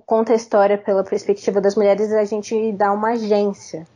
[0.05, 3.87] conta a história pela perspectiva das mulheres, a gente dá uma agência.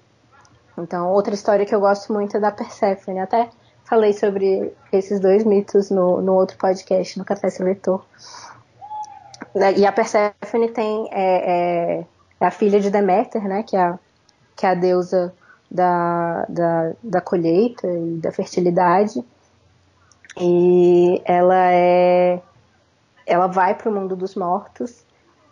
[0.78, 3.20] Então, outra história que eu gosto muito é da Persephone.
[3.20, 3.50] Até
[3.84, 8.04] falei sobre esses dois mitos no, no outro podcast, no Café Seletor.
[9.78, 12.06] E a Persephone tem é, é,
[12.40, 14.00] é, a filha de Deméter, né, que é a,
[14.56, 15.34] que é a deusa
[15.70, 19.24] da, da, da colheita e da fertilidade.
[20.40, 22.42] E ela é
[23.26, 25.04] ela vai para o mundo dos mortos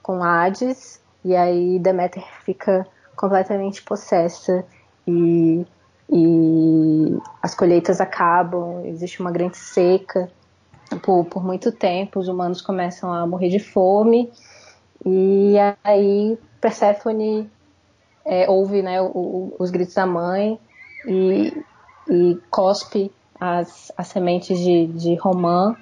[0.04, 4.64] com Hades e aí Deméter fica completamente possessa
[5.08, 5.66] e
[6.10, 10.30] e as colheitas acabam, existe uma grande seca
[11.02, 14.32] por, por muito tempo, os humanos começam a morrer de fome
[15.06, 17.50] e aí Perséfone
[18.26, 20.60] é, ouve né, o, o, os gritos da mãe
[21.06, 21.64] e,
[22.10, 25.76] e cospe as, as sementes de, de romã,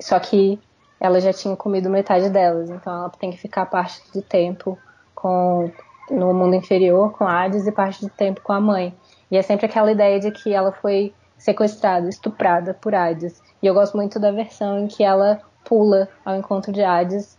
[0.00, 0.58] só que
[0.98, 4.78] ela já tinha comido metade delas, então ela tem que ficar parte do tempo
[5.14, 5.70] com,
[6.10, 8.94] no mundo inferior com Hades e parte do tempo com a mãe.
[9.30, 13.40] E é sempre aquela ideia de que ela foi sequestrada, estuprada por Hades.
[13.62, 17.38] E eu gosto muito da versão em que ela pula ao encontro de Hades,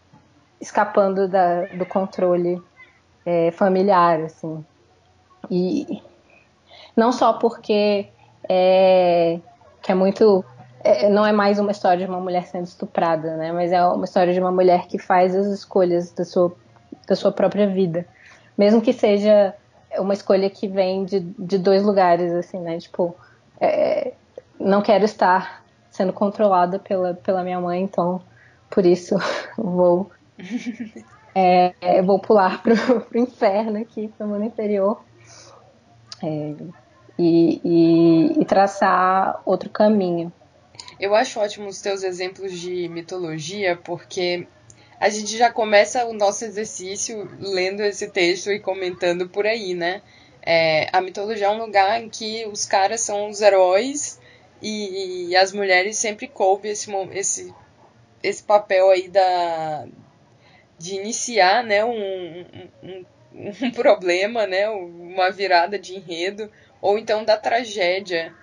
[0.62, 2.62] escapando da, do controle
[3.26, 4.64] é, familiar, assim.
[5.50, 6.02] E
[6.96, 8.08] não só porque
[8.48, 9.40] é,
[9.82, 10.46] que é muito
[10.84, 13.52] é, não é mais uma história de uma mulher sendo estuprada, né?
[13.52, 16.54] Mas é uma história de uma mulher que faz as escolhas da sua,
[17.08, 18.06] da sua própria vida,
[18.58, 19.54] mesmo que seja
[19.98, 22.80] uma escolha que vem de, de dois lugares, assim, né?
[22.80, 23.16] Tipo,
[23.60, 24.14] é,
[24.60, 28.22] não quero estar sendo controlada pela, pela minha mãe, então
[28.70, 29.18] por isso
[29.58, 30.10] vou
[31.36, 35.04] é, vou pular pro, pro inferno aqui, pro mundo inferior
[36.24, 36.56] é,
[37.18, 40.32] e, e, e, traçar outro caminho.
[41.00, 44.48] Eu acho ótimo os teus exemplos de mitologia, porque
[45.00, 50.02] a gente já começa o nosso exercício lendo esse texto e comentando por aí, né?
[50.44, 54.20] É, a mitologia é um lugar em que os caras são os heróis
[54.62, 57.54] e, e as mulheres sempre coube esse, esse,
[58.24, 59.88] esse papel aí da,
[60.82, 62.46] de iniciar né, um,
[62.84, 68.34] um, um problema, né, uma virada de enredo, ou então da tragédia.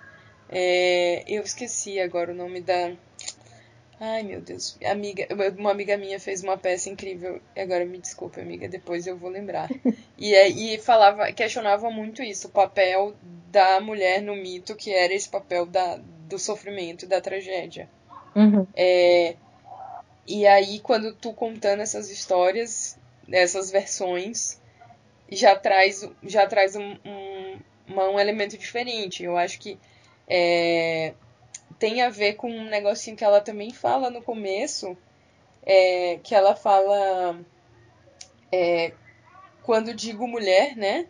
[0.49, 2.91] É, eu esqueci agora o nome da,
[3.99, 4.77] Ai, meu Deus.
[4.85, 7.41] Amiga, uma amiga minha fez uma peça incrível.
[7.55, 9.69] Agora me desculpe, amiga, depois eu vou lembrar.
[10.17, 13.13] E, e falava, questionava muito isso, o papel
[13.49, 15.97] da mulher no mito, que era esse papel da,
[16.27, 17.89] do sofrimento, da tragédia.
[18.35, 18.67] Uhum.
[18.75, 19.35] É,
[20.29, 22.95] e aí, quando tu contando essas histórias,
[23.31, 24.61] essas versões,
[25.27, 29.23] já traz, já traz um, um, um elemento diferente.
[29.23, 29.79] Eu acho que
[30.27, 31.15] é,
[31.79, 34.95] tem a ver com um negocinho que ela também fala no começo,
[35.65, 37.39] é, que ela fala
[38.51, 38.93] é,
[39.63, 41.07] quando digo mulher, né?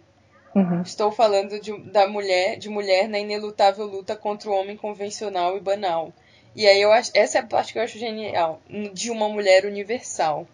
[0.55, 0.81] Uhum.
[0.81, 5.59] Estou falando de, da mulher, de mulher na inelutável luta contra o homem convencional e
[5.59, 6.13] banal.
[6.59, 9.63] E aí eu acho, essa é a parte que eu acho genial, de uma mulher
[9.65, 10.45] universal.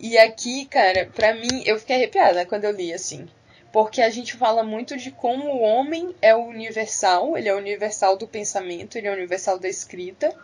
[0.00, 3.28] E aqui, cara, pra mim, eu fiquei arrepiada quando eu li assim.
[3.72, 8.26] porque a gente fala muito de como o homem é universal, ele é universal do
[8.26, 10.34] pensamento, ele é universal da escrita.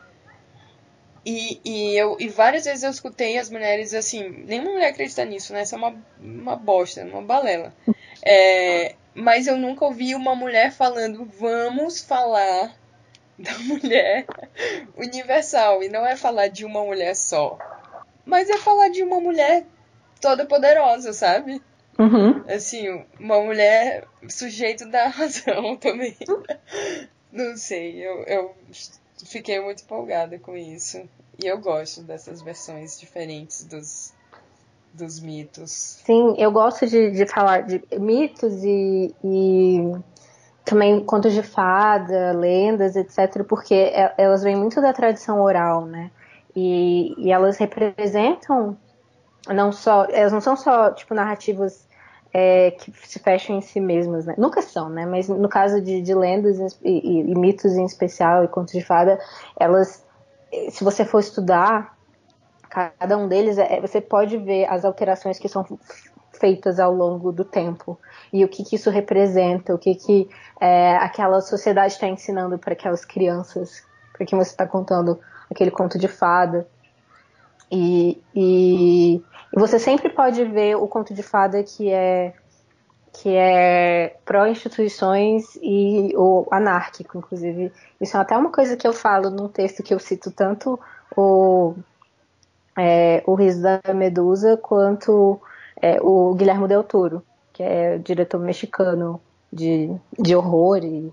[1.27, 5.53] E, e, eu, e várias vezes eu escutei as mulheres assim, nenhuma mulher acredita nisso,
[5.53, 5.65] né?
[5.65, 7.75] Isso é uma, uma bosta, uma balela.
[8.25, 12.84] É, mas eu nunca ouvi uma mulher falando, vamos falar
[13.39, 14.26] da mulher
[14.97, 15.82] universal.
[15.82, 17.59] E não é falar de uma mulher só.
[18.24, 19.66] Mas é falar de uma mulher
[20.20, 21.61] toda poderosa, sabe?
[21.99, 22.43] Uhum.
[22.49, 26.16] Assim, uma mulher sujeito da razão também.
[27.30, 28.55] Não sei, eu, eu
[29.24, 31.09] fiquei muito empolgada com isso.
[31.43, 34.12] E eu gosto dessas versões diferentes dos,
[34.93, 36.01] dos mitos.
[36.05, 39.93] Sim, eu gosto de, de falar de mitos e, e
[40.65, 46.11] também contos de fada, lendas, etc., porque é, elas vêm muito da tradição oral, né?
[46.57, 48.77] E, e elas representam
[49.49, 51.87] não só, elas não são só tipo narrativas
[52.33, 54.35] é, que se fecham em si mesmas, né?
[54.39, 55.05] Nunca são, né?
[55.05, 58.83] Mas no caso de, de lendas e, e, e, mitos em especial e contos de
[58.83, 59.19] fada,
[59.59, 60.05] elas,
[60.71, 61.95] se você for estudar
[62.71, 65.65] cada um deles, é, você pode ver as alterações que são
[66.33, 67.99] feitas ao longo do tempo
[68.33, 70.29] e o que, que isso representa, o que, que
[70.61, 73.83] é, aquela sociedade está ensinando para aquelas crianças,
[74.13, 75.19] para quem você está contando
[75.51, 76.67] aquele conto de fada.
[77.71, 82.35] E, e, e você sempre pode ver o conto de fada que é
[83.15, 87.73] que é pró-instituições e o anárquico, inclusive.
[88.01, 90.81] Isso é até uma coisa que eu falo num texto que eu cito tanto
[91.17, 91.77] o,
[92.77, 95.41] é, o Riso da Medusa quanto
[95.81, 99.21] é, o Guilherme Del Toro, que é diretor mexicano
[99.55, 101.13] de, de horror e,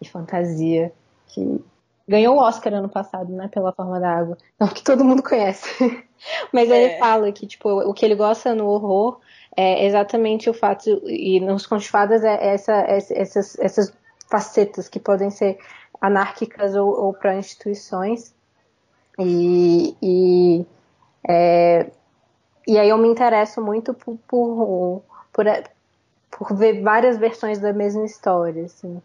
[0.00, 0.92] e fantasia,
[1.28, 1.60] que
[2.06, 4.38] ganhou o Oscar ano passado, né, pela Forma da Água.
[4.58, 5.68] Não que todo mundo conhece.
[6.52, 6.76] Mas é.
[6.76, 9.20] ele fala que, tipo, o que ele gosta no horror
[9.56, 13.92] é exatamente o fato, e nos contos fadas é essa, essas, essas
[14.28, 15.58] facetas que podem ser
[16.00, 18.34] anárquicas ou, ou para instituições.
[19.18, 20.66] E, e,
[21.28, 21.90] é,
[22.66, 25.44] e aí eu me interesso muito por, por, por,
[26.40, 28.64] por ver várias versões da mesma história.
[28.64, 29.00] Assim.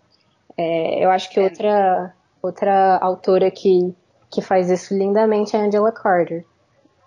[0.58, 1.44] É, eu acho que é.
[1.44, 2.16] outra
[2.46, 3.92] Outra autora que,
[4.30, 6.46] que faz isso lindamente é Angela Carter,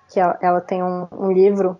[0.08, 1.78] que ela, ela tem um, um, livro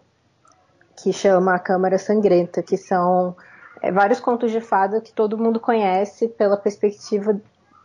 [0.96, 3.34] que chama A Câmara Sangrenta, que são
[3.82, 7.40] é, vários contos de fada que todo mundo conhece pela perspectiva,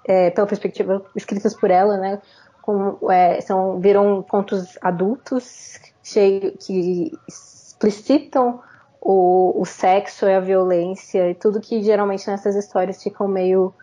[0.06, 2.22] é, pela perspectiva escritas por ela, né?
[2.62, 8.62] Com, é, são viram contos adultos cheio, que explicitam
[9.06, 13.74] o, o sexo e a violência e tudo que geralmente nessas histórias ficam meio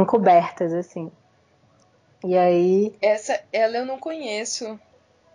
[0.00, 1.12] encobertas assim.
[2.24, 2.94] E aí.
[3.02, 4.80] Essa, ela eu não conheço.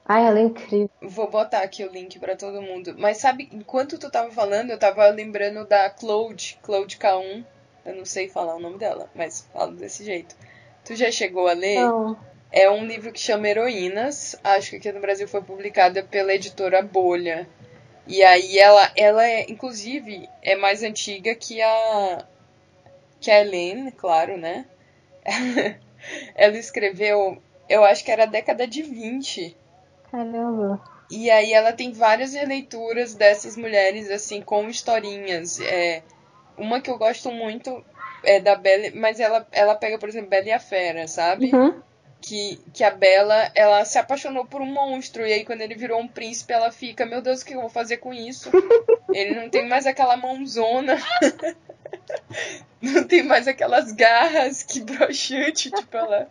[0.04, 0.90] Ah, ela é incrível.
[1.02, 2.96] Vou botar aqui o link para todo mundo.
[2.98, 7.46] Mas sabe, enquanto tu tava falando, eu tava lembrando da Claude, Claude K1.
[7.86, 10.36] Eu não sei falar o nome dela, mas falo desse jeito.
[10.84, 11.82] Tu já chegou a ler?
[11.82, 12.18] Não.
[12.52, 14.36] É um livro que chama Heroínas.
[14.44, 17.48] Acho que aqui no Brasil foi publicada pela editora Bolha.
[18.08, 22.26] E aí ela, ela é, inclusive, é mais antiga que a
[23.20, 24.66] que a Helene, claro, né?
[26.36, 29.58] ela escreveu, eu acho que era a década de 20.
[30.12, 30.82] Caramba.
[31.10, 35.60] E aí ela tem várias releituras dessas mulheres, assim, com historinhas.
[35.60, 36.04] É,
[36.58, 37.84] uma que eu gosto muito
[38.24, 41.54] é da Bela, mas ela, ela pega, por exemplo, Bela e a Fera, sabe?
[41.54, 41.82] Uhum.
[42.20, 46.00] Que, que a Bela, ela se apaixonou por um monstro, e aí quando ele virou
[46.00, 48.50] um príncipe, ela fica, meu Deus, o que eu vou fazer com isso?
[49.14, 50.98] ele não tem mais aquela mãozona.
[52.82, 56.28] não tem mais aquelas garras que broxante, tipo, ela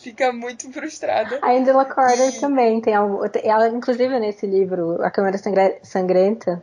[0.00, 1.38] fica muito frustrada.
[1.42, 2.40] A Angela Carter e...
[2.40, 3.22] também tem algo.
[3.42, 5.36] Ela, inclusive, nesse livro, A Câmara
[5.82, 6.62] Sangrenta.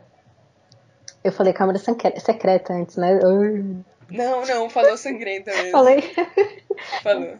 [1.22, 3.18] Eu falei Câmara Secreta antes, né?
[4.10, 5.70] Não, não, falou sangrenta mesmo.
[5.70, 6.02] Falei.
[7.02, 7.34] Falou.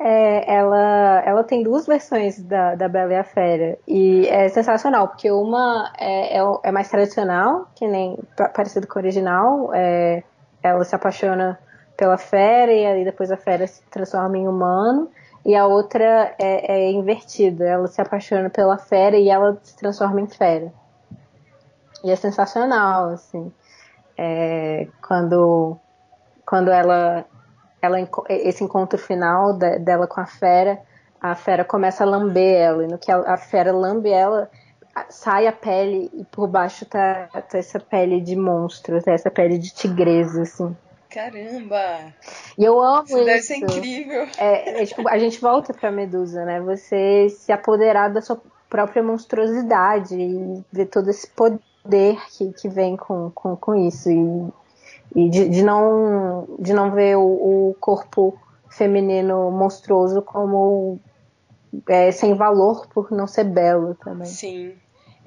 [0.00, 3.78] É, ela, ela tem duas versões da, da Bela e a Fera.
[3.88, 8.18] E é sensacional, porque uma é, é, é mais tradicional, que nem
[8.54, 9.70] parecido com o original.
[9.72, 10.22] É,
[10.62, 11.58] ela se apaixona
[11.96, 15.10] pela fera e aí depois a fera se transforma em humano.
[15.44, 20.20] E a outra é, é invertida, ela se apaixona pela fera e ela se transforma
[20.20, 20.70] em fera.
[22.04, 23.50] E é sensacional, assim.
[24.18, 25.78] É, quando,
[26.50, 27.24] quando ela,
[27.80, 27.96] ela
[28.28, 30.80] esse encontro final de, dela com a fera,
[31.20, 34.50] a fera começa a lamber ela, e no que a, a fera lambe ela,
[35.08, 39.58] sai a pele e por baixo tá, tá essa pele de monstro, tá essa pele
[39.58, 40.76] de tigresa, assim.
[41.08, 42.12] Caramba!
[42.58, 43.16] E eu amo isso.
[43.16, 44.26] Isso deve ser incrível.
[44.36, 46.60] É, é, tipo, a gente volta pra Medusa, né?
[46.62, 52.96] Você se apoderar da sua própria monstruosidade e ver todo esse poder que, que vem
[52.96, 54.10] com, com, com isso.
[54.10, 54.52] E,
[55.14, 58.38] e de, de, não, de não ver o, o corpo
[58.68, 61.00] feminino monstruoso como
[61.88, 64.26] é, sem valor por não ser belo também.
[64.26, 64.74] Sim.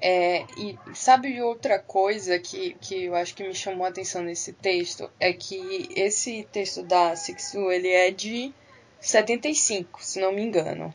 [0.05, 4.51] É, e sabe outra coisa que, que eu acho que me chamou a atenção nesse
[4.51, 5.09] texto?
[5.19, 8.53] É que esse texto da Sixu, ele é de
[8.99, 10.93] 75, se não me engano.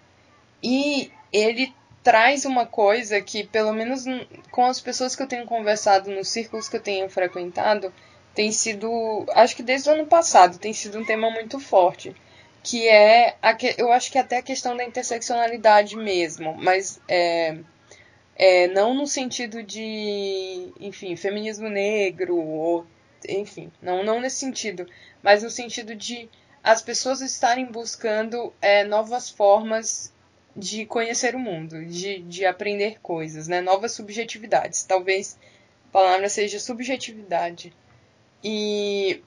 [0.63, 1.73] E ele
[2.03, 4.05] traz uma coisa que, pelo menos
[4.51, 7.93] com as pessoas que eu tenho conversado, nos círculos que eu tenho frequentado,
[8.39, 12.15] tem sido, acho que desde o ano passado, tem sido um tema muito forte.
[12.63, 17.59] Que é, a, eu acho que até a questão da interseccionalidade mesmo, mas é,
[18.37, 22.87] é, não no sentido de, enfim, feminismo negro, ou,
[23.29, 24.87] enfim, não, não nesse sentido,
[25.21, 26.31] mas no sentido de
[26.63, 30.13] as pessoas estarem buscando é, novas formas
[30.55, 33.61] de conhecer o mundo, de, de aprender coisas, né?
[33.61, 34.85] novas subjetividades.
[34.85, 35.37] Talvez
[35.89, 37.75] a palavra seja subjetividade.
[38.43, 39.23] E,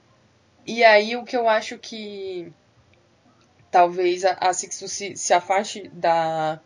[0.66, 2.52] e aí o que eu acho que
[3.70, 6.60] talvez a, a Sixto se, se afaste da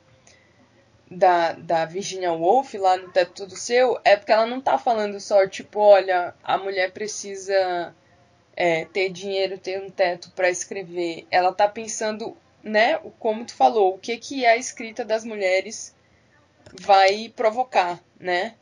[1.11, 5.21] da, da Virginia Woolf lá no Teto Tudo Seu é porque ela não tá falando
[5.21, 7.95] só, tipo, olha, a mulher precisa
[8.57, 11.27] é, ter dinheiro, ter um teto para escrever.
[11.31, 15.95] Ela tá pensando, né, como tu falou, o que, que a escrita das mulheres
[16.81, 18.55] vai provocar, né?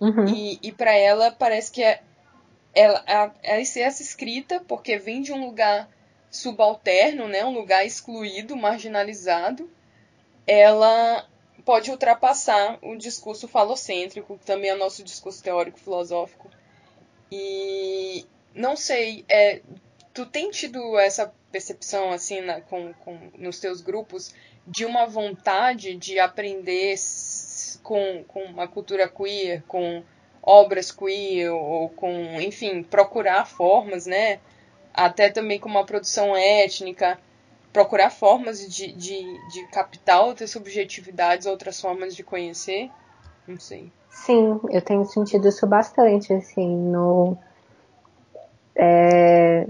[0.00, 0.26] Uhum.
[0.28, 2.00] E, e para ela parece que é,
[2.78, 5.88] ela, a, essa escrita, porque vem de um lugar
[6.30, 9.68] subalterno, né, um lugar excluído, marginalizado,
[10.46, 11.26] ela
[11.64, 16.48] pode ultrapassar o discurso falocêntrico, que também é nosso discurso teórico filosófico.
[17.32, 18.24] E
[18.54, 19.60] não sei, é,
[20.14, 24.32] tu tem tido essa percepção assim na, com, com, nos teus grupos
[24.66, 26.94] de uma vontade de aprender
[27.82, 30.04] com, com uma cultura queer, com
[30.48, 34.40] obras queer, ou com, enfim, procurar formas, né?
[34.94, 37.18] Até também com uma produção étnica,
[37.70, 42.90] procurar formas de, de, de captar outras subjetividades, outras formas de conhecer?
[43.46, 43.92] Não sei.
[44.08, 47.36] Sim, eu tenho sentido isso bastante, assim, no.
[48.74, 49.66] É,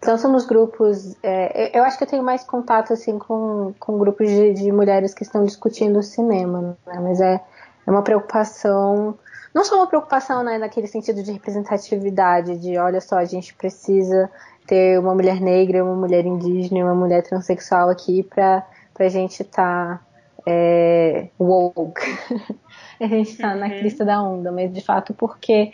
[0.00, 1.16] tanto nos grupos.
[1.22, 5.14] É, eu acho que eu tenho mais contato assim com, com grupos de, de mulheres
[5.14, 6.98] que estão discutindo o cinema, né?
[7.00, 7.40] mas é,
[7.86, 9.18] é uma preocupação.
[9.54, 14.30] Não só uma preocupação né, naquele sentido de representatividade, de olha só, a gente precisa
[14.66, 18.64] ter uma mulher negra, uma mulher indígena e uma mulher transexual aqui para
[18.98, 20.00] a gente estar tá,
[20.46, 22.02] é, woke.
[23.00, 23.58] a gente está uhum.
[23.58, 25.72] na crista da onda, mas de fato porque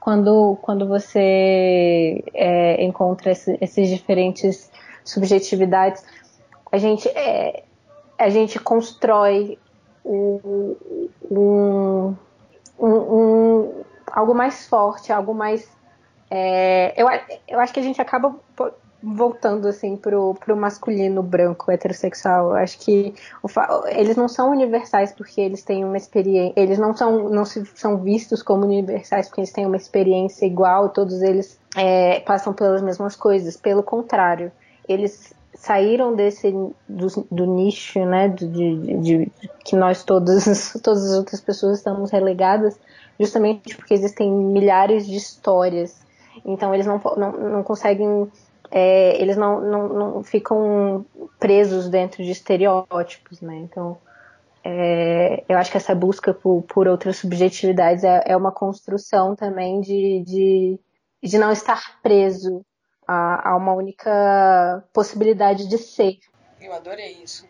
[0.00, 4.68] quando, quando você é, encontra esse, esses diferentes
[5.04, 6.04] subjetividades,
[6.72, 7.62] a gente, é,
[8.18, 9.58] a gente constrói
[10.04, 10.76] um,
[11.30, 12.16] um,
[12.78, 15.68] um, algo mais forte, algo mais
[16.34, 17.06] é, eu,
[17.46, 18.34] eu acho que a gente acaba
[19.02, 22.54] voltando assim pro, pro masculino branco heterossexual.
[22.54, 23.48] Acho que o,
[23.88, 26.54] eles não são universais porque eles têm uma experiência.
[26.56, 30.88] Eles não são não se, são vistos como universais porque eles têm uma experiência igual.
[30.88, 33.54] Todos eles é, passam pelas mesmas coisas.
[33.54, 34.50] Pelo contrário,
[34.88, 36.50] eles saíram desse
[36.88, 39.32] do, do nicho, né, de, de, de,
[39.64, 42.78] que nós todos, todas as outras pessoas estamos relegadas,
[43.18, 46.02] justamente porque existem milhares de histórias
[46.44, 48.30] então eles não, não, não conseguem.
[48.70, 51.04] É, eles não, não, não ficam
[51.38, 53.56] presos dentro de estereótipos, né?
[53.56, 53.98] Então
[54.64, 59.80] é, eu acho que essa busca por, por outras subjetividades é, é uma construção também
[59.80, 60.80] de, de,
[61.22, 62.64] de não estar preso
[63.06, 66.18] a, a uma única possibilidade de ser.
[66.60, 67.46] Eu adorei isso.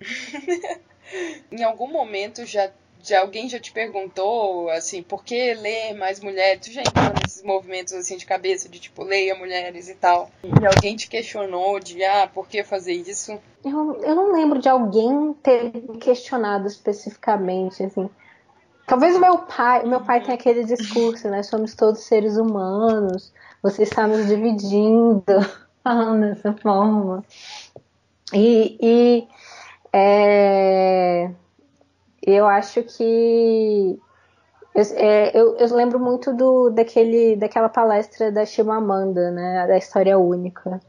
[1.50, 2.70] em algum momento já
[3.02, 6.66] de alguém já te perguntou, assim, por que ler mais mulheres?
[6.66, 10.30] Tu já entrou nesses movimentos, assim, de cabeça, de tipo, leia mulheres e tal.
[10.44, 13.38] E alguém te questionou de, ah, por que fazer isso?
[13.64, 18.08] Eu, eu não lembro de alguém ter questionado especificamente, assim.
[18.86, 21.42] Talvez o meu pai, o meu pai tem aquele discurso, né?
[21.42, 23.32] Somos todos seres humanos,
[23.62, 25.24] você está nos dividindo,
[25.82, 27.24] falando dessa forma.
[28.32, 29.28] E, e
[29.92, 31.30] é,
[32.22, 34.00] eu acho que
[34.74, 40.16] eu, é, eu, eu, lembro muito do, daquele, daquela palestra da Chimamanda, né, da história
[40.18, 40.80] única,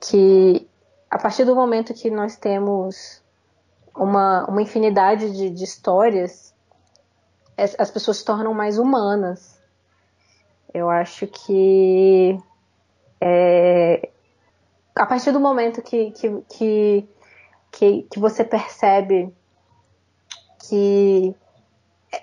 [0.00, 0.66] que
[1.10, 3.22] a partir do momento que nós temos
[3.94, 6.54] uma, uma infinidade de, de histórias,
[7.56, 9.53] as, as, pessoas se tornam mais humanas.
[10.74, 12.36] Eu acho que
[13.20, 14.10] é,
[14.94, 17.08] a partir do momento que, que, que,
[17.70, 19.32] que, que você percebe
[20.68, 21.34] que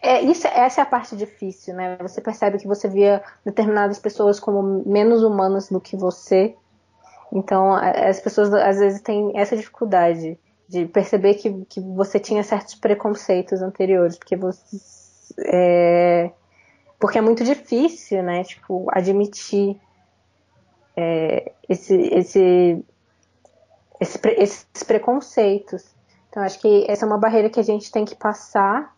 [0.01, 1.97] é, isso, essa é a parte difícil, né?
[2.01, 6.55] Você percebe que você via determinadas pessoas como menos humanas do que você.
[7.31, 10.37] Então, as pessoas às vezes têm essa dificuldade
[10.67, 14.77] de perceber que, que você tinha certos preconceitos anteriores, porque você.
[15.45, 16.31] É,
[17.01, 18.43] porque é muito difícil, né?
[18.43, 19.75] Tipo, admitir
[20.95, 22.85] é, esse, esse,
[23.99, 25.83] esse, esses preconceitos.
[26.29, 28.95] Então, acho que essa é uma barreira que a gente tem que passar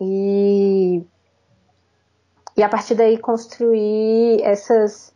[0.00, 1.04] e,
[2.56, 5.12] e a partir daí construir essas.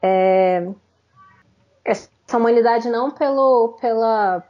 [0.00, 0.66] É,
[1.84, 4.42] essa humanidade não pelo, pela,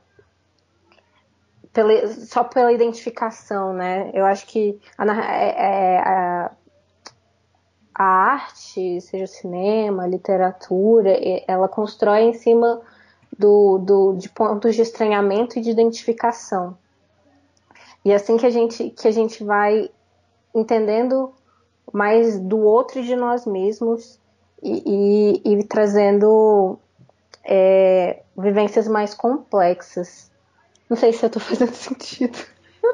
[1.73, 4.11] pela, só pela identificação, né?
[4.13, 6.53] Eu acho que a, é, é, a,
[7.95, 11.13] a arte, seja cinema, literatura,
[11.47, 12.81] ela constrói em cima
[13.39, 16.77] do, do, de pontos de estranhamento e de identificação.
[18.05, 19.91] E é assim que a gente, que a gente vai
[20.55, 21.33] entendendo
[21.93, 24.21] mais do outro e de nós mesmos
[24.63, 26.79] e, e, e trazendo
[27.45, 30.32] é, vivências mais complexas.
[30.93, 32.39] Não sei se eu tô fazendo sentido.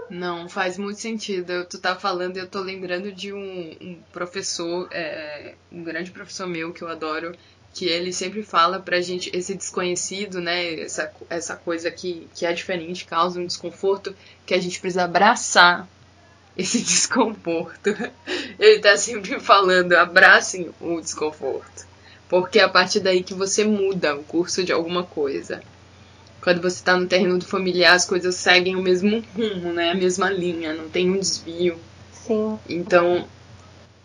[0.09, 1.51] Não, faz muito sentido.
[1.51, 6.13] Eu, tu tá falando e eu tô lembrando de um, um professor, é, um grande
[6.13, 7.35] professor meu que eu adoro,
[7.75, 12.53] que ele sempre fala pra gente esse desconhecido, né, essa, essa coisa que, que é
[12.53, 14.15] diferente, causa um desconforto,
[14.47, 15.89] que a gente precisa abraçar
[16.57, 17.97] esse desconforto.
[18.61, 21.89] Ele tá sempre falando, abracem o desconforto.
[22.29, 25.61] Porque é a partir daí que você muda o curso de alguma coisa.
[26.49, 29.91] Quando você tá no terreno do familiar, as coisas seguem o mesmo rumo, né?
[29.91, 31.79] A mesma linha, não tem um desvio.
[32.11, 32.59] Sim.
[32.67, 33.29] Então,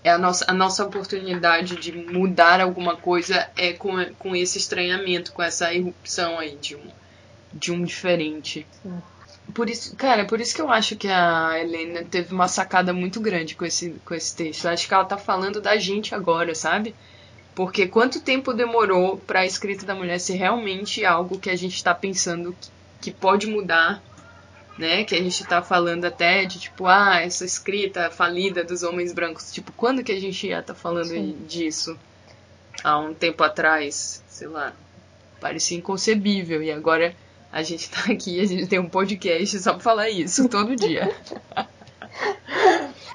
[0.03, 5.31] é a nossa, a nossa oportunidade de mudar alguma coisa é com, com esse estranhamento,
[5.31, 6.85] com essa irrupção aí de um,
[7.53, 8.67] de um diferente.
[8.83, 9.01] Sim.
[9.53, 13.21] Por isso, cara, por isso que eu acho que a Helena teve uma sacada muito
[13.21, 14.65] grande com esse, com esse texto.
[14.65, 16.93] Eu acho que ela tá falando da gente agora, sabe?
[17.55, 21.75] Porque quanto tempo demorou para a escrita da mulher ser realmente algo que a gente
[21.75, 22.69] está pensando que,
[23.01, 24.01] que pode mudar
[24.77, 25.03] né?
[25.03, 29.51] Que a gente tá falando até de tipo, ah, essa escrita falida dos homens brancos.
[29.51, 31.37] Tipo, quando que a gente ia estar tá falando Sim.
[31.47, 31.97] disso?
[32.83, 34.73] Há um tempo atrás, sei lá,
[35.39, 36.61] parecia inconcebível.
[36.63, 37.15] E agora
[37.51, 41.13] a gente tá aqui, a gente tem um podcast só pra falar isso todo dia.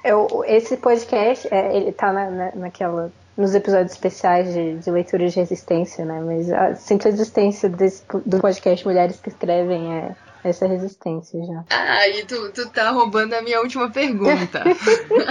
[0.01, 5.25] Eu, esse podcast, é, ele tá na, na, naquela nos episódios especiais de, de, leitura
[5.25, 6.19] de resistência, né?
[6.19, 11.63] Mas a, sinto a existência desse, do podcast Mulheres que Escrevem é, essa resistência já.
[11.69, 14.61] Ah, e tu, tu tá roubando a minha última pergunta.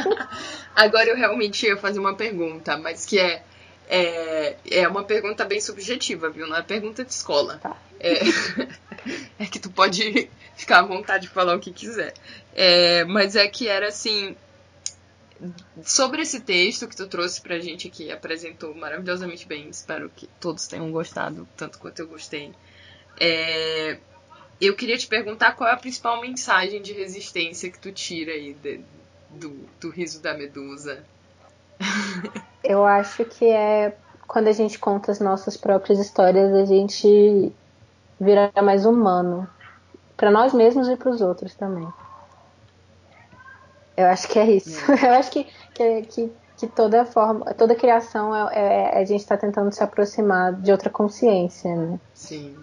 [0.74, 3.42] Agora eu realmente ia fazer uma pergunta, mas que é,
[3.90, 6.46] é, é uma pergunta bem subjetiva, viu?
[6.46, 7.58] Não é pergunta de escola.
[7.62, 7.76] Tá.
[8.00, 8.20] É,
[9.38, 12.14] é que tu pode ficar à vontade de falar o que quiser.
[12.56, 14.34] É, mas é que era assim.
[15.82, 19.68] Sobre esse texto que tu trouxe pra gente aqui, apresentou maravilhosamente bem.
[19.68, 22.52] Espero que todos tenham gostado, tanto quanto eu gostei.
[23.20, 23.98] É,
[24.60, 28.54] eu queria te perguntar qual é a principal mensagem de resistência que tu tira aí
[28.54, 28.80] de,
[29.30, 31.04] do, do riso da medusa.
[32.64, 37.50] Eu acho que é quando a gente conta as nossas próprias histórias, a gente
[38.20, 39.48] vira mais humano.
[40.16, 41.88] para nós mesmos e para os outros também.
[43.98, 44.92] Eu acho que é isso.
[44.92, 44.94] É.
[45.10, 45.44] Eu acho que,
[45.74, 49.82] que, que, que, toda forma, toda criação é, é, é a gente está tentando se
[49.82, 51.98] aproximar de outra consciência, né?
[52.14, 52.54] Sim.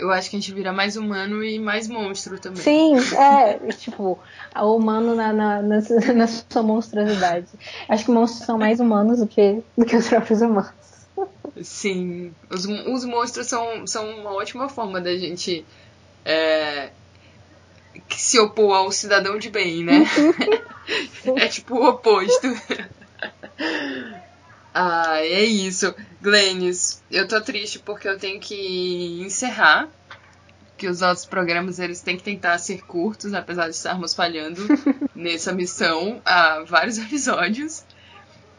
[0.00, 2.60] Eu acho que a gente vira mais humano e mais monstro também.
[2.60, 4.18] Sim, é, tipo,
[4.56, 5.78] o humano na, na, na,
[6.14, 7.46] na sua monstruosidade.
[7.88, 10.72] Acho que monstros são mais humanos do que, do que os próprios humanos.
[11.62, 15.64] Sim, os, os monstros são, são uma ótima forma da gente
[16.24, 16.90] é,
[18.16, 20.04] se opor ao cidadão de bem, né?
[21.36, 22.48] é tipo o oposto.
[24.74, 25.94] Ah, é isso.
[26.20, 29.88] Glennis, eu tô triste porque eu tenho que encerrar.
[30.76, 34.62] Que os nossos programas eles têm que tentar ser curtos, apesar de estarmos falhando
[35.12, 37.84] nessa missão há vários episódios.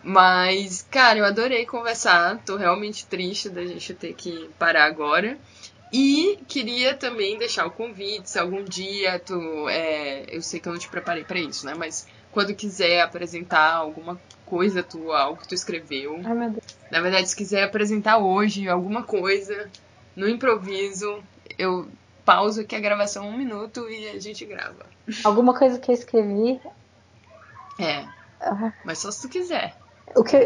[0.03, 2.37] Mas, cara, eu adorei conversar.
[2.45, 5.37] Tô realmente triste da gente ter que parar agora.
[5.91, 9.67] E queria também deixar o convite, se algum dia tu.
[9.69, 11.73] É, eu sei que eu não te preparei para isso, né?
[11.75, 16.21] Mas quando quiser apresentar alguma coisa tua, algo que tu escreveu.
[16.23, 16.77] Ai, meu Deus.
[16.91, 19.69] Na verdade, se quiser apresentar hoje alguma coisa
[20.15, 21.23] no improviso,
[21.57, 21.87] eu
[22.23, 24.85] pauso aqui a gravação um minuto e a gente grava.
[25.23, 26.61] Alguma coisa que eu escrevi?
[27.79, 28.05] É.
[28.83, 29.75] Mas só se tu quiser.
[30.15, 30.37] O que.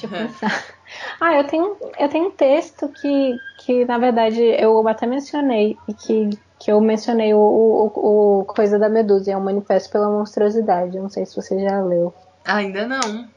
[0.00, 0.64] Deixa eu pensar.
[1.20, 5.92] Ah, eu tenho, eu tenho um texto que, que, na verdade, eu até mencionei, e
[5.92, 10.98] que, que eu mencionei o, o, o Coisa da Medusa, é um manifesto pela monstruosidade.
[10.98, 12.14] Não sei se você já leu.
[12.46, 13.28] Ainda não.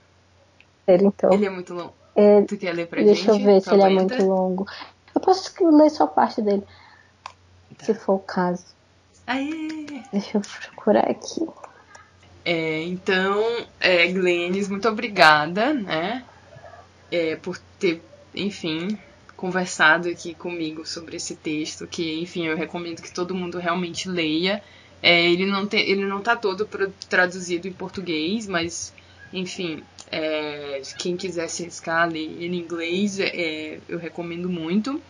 [0.88, 1.34] Ele, então.
[1.34, 1.94] Ele é muito longo.
[2.16, 3.42] É, tu quer ler pra deixa gente?
[3.42, 4.66] eu ver se ele é muito longo.
[5.14, 6.64] Eu posso ler só parte dele.
[7.78, 7.86] Tá.
[7.86, 8.64] Se for o caso.
[9.28, 10.04] Aí.
[10.14, 11.46] Deixa eu procurar aqui.
[12.46, 13.44] É, então,
[13.80, 16.24] é, Glennis, muito obrigada, né?
[17.12, 18.02] É, por ter,
[18.34, 18.98] enfim,
[19.36, 24.64] conversado aqui comigo sobre esse texto, que, enfim, eu recomendo que todo mundo realmente leia.
[25.02, 26.70] É, ele, não tem, ele não tá todo
[27.10, 28.94] traduzido em português, mas,
[29.34, 35.02] enfim, é, quem quiser se arriscar ler em inglês, é, eu recomendo muito.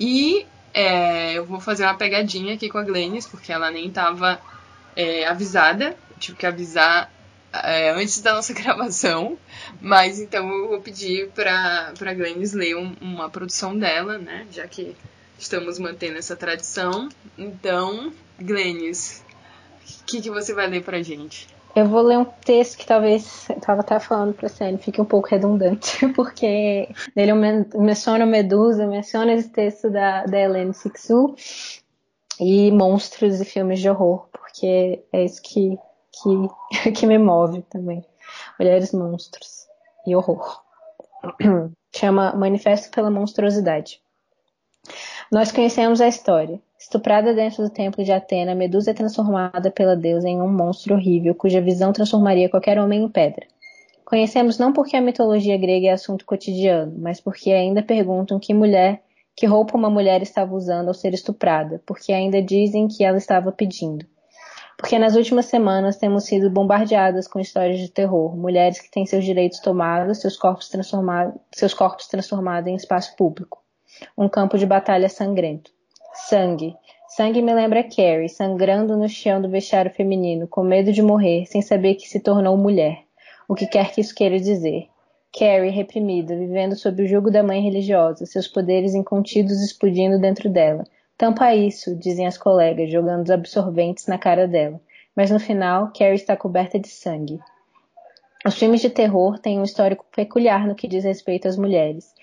[0.00, 4.40] E é, eu vou fazer uma pegadinha aqui com a Glennis, porque ela nem estava
[4.94, 5.96] é, avisada.
[6.18, 7.12] Tive que avisar
[7.52, 9.38] é, antes da nossa gravação.
[9.80, 14.46] Mas então eu vou pedir para a Glennis ler um, uma produção dela, né?
[14.50, 14.96] Já que
[15.38, 17.08] estamos mantendo essa tradição.
[17.36, 19.22] Então, Glennis,
[20.00, 21.46] o que, que você vai ler pra gente?
[21.76, 25.04] Eu vou ler um texto que talvez eu estava até falando para a fique um
[25.04, 31.36] pouco redundante, porque nele eu menciono Medusa, menciono esse texto da, da Helene Sixu
[32.40, 35.78] e monstros e filmes de horror, porque é isso que,
[36.22, 38.04] que, que me move também.
[38.58, 39.66] Mulheres monstros
[40.06, 40.62] e horror.
[41.94, 44.00] Chama Manifesto pela Monstruosidade.
[45.30, 46.60] Nós conhecemos a história.
[46.78, 51.34] Estuprada dentro do templo de Atena, Medusa é transformada pela deusa em um monstro horrível,
[51.34, 53.46] cuja visão transformaria qualquer homem em pedra.
[54.04, 59.02] Conhecemos não porque a mitologia grega é assunto cotidiano, mas porque ainda perguntam que mulher,
[59.36, 63.52] que roupa uma mulher estava usando ao ser estuprada, porque ainda dizem que ela estava
[63.52, 64.06] pedindo.
[64.78, 69.24] Porque nas últimas semanas temos sido bombardeadas com histórias de terror, mulheres que têm seus
[69.24, 73.60] direitos tomados, seus corpos, transformados, seus corpos transformados em espaço público.
[74.16, 75.72] Um campo de batalha sangrento.
[76.14, 76.76] Sangue.
[77.08, 81.60] Sangue me lembra Carrie, sangrando no chão do vestiário feminino, com medo de morrer, sem
[81.60, 83.02] saber que se tornou mulher.
[83.48, 84.86] O que quer que isso queira dizer.
[85.36, 90.84] Carrie, reprimida, vivendo sob o jugo da mãe religiosa, seus poderes incontidos explodindo dentro dela.
[91.18, 94.80] Tampa isso, dizem as colegas, jogando os absorventes na cara dela.
[95.14, 97.38] Mas no final, Carrie está coberta de sangue.
[98.46, 102.14] Os filmes de terror têm um histórico peculiar no que diz respeito às mulheres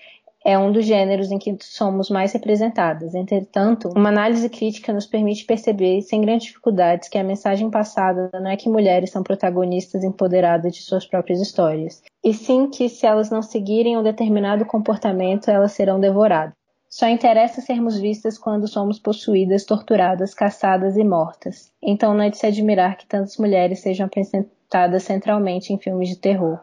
[0.46, 3.16] é um dos gêneros em que somos mais representadas.
[3.16, 8.48] Entretanto, uma análise crítica nos permite perceber, sem grandes dificuldades, que a mensagem passada não
[8.48, 13.28] é que mulheres são protagonistas empoderadas de suas próprias histórias, e sim que, se elas
[13.28, 16.54] não seguirem um determinado comportamento, elas serão devoradas.
[16.98, 21.70] Só interessa sermos vistas quando somos possuídas, torturadas, caçadas e mortas.
[21.82, 26.16] Então não é de se admirar que tantas mulheres sejam apresentadas centralmente em filmes de
[26.16, 26.58] terror.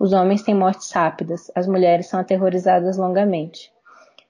[0.00, 3.70] Os homens têm mortes rápidas, as mulheres são aterrorizadas longamente.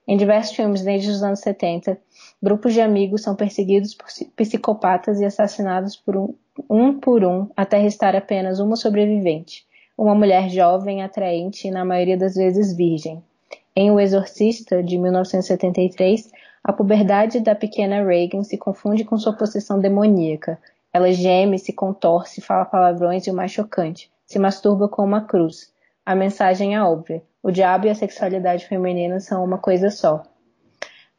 [0.07, 1.97] Em diversos filmes desde os anos 70,
[2.39, 4.05] grupos de amigos são perseguidos por
[4.35, 6.35] psicopatas e assassinados por um,
[6.69, 9.65] um por um até restar apenas uma sobrevivente,
[9.97, 13.23] uma mulher jovem, atraente e na maioria das vezes virgem.
[13.79, 16.31] Em O Exorcista, de 1973,
[16.63, 20.57] a puberdade da pequena Reagan se confunde com sua possessão demoníaca.
[20.91, 25.71] Ela geme, se contorce, fala palavrões e o mais chocante, se masturba com uma cruz.
[26.03, 30.23] A mensagem é óbvia: o diabo e a sexualidade feminina são uma coisa só.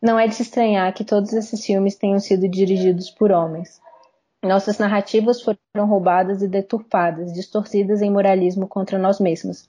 [0.03, 3.81] Não é de se estranhar que todos esses filmes tenham sido dirigidos por homens.
[4.43, 9.69] Nossas narrativas foram roubadas e deturpadas, distorcidas em moralismo contra nós mesmos.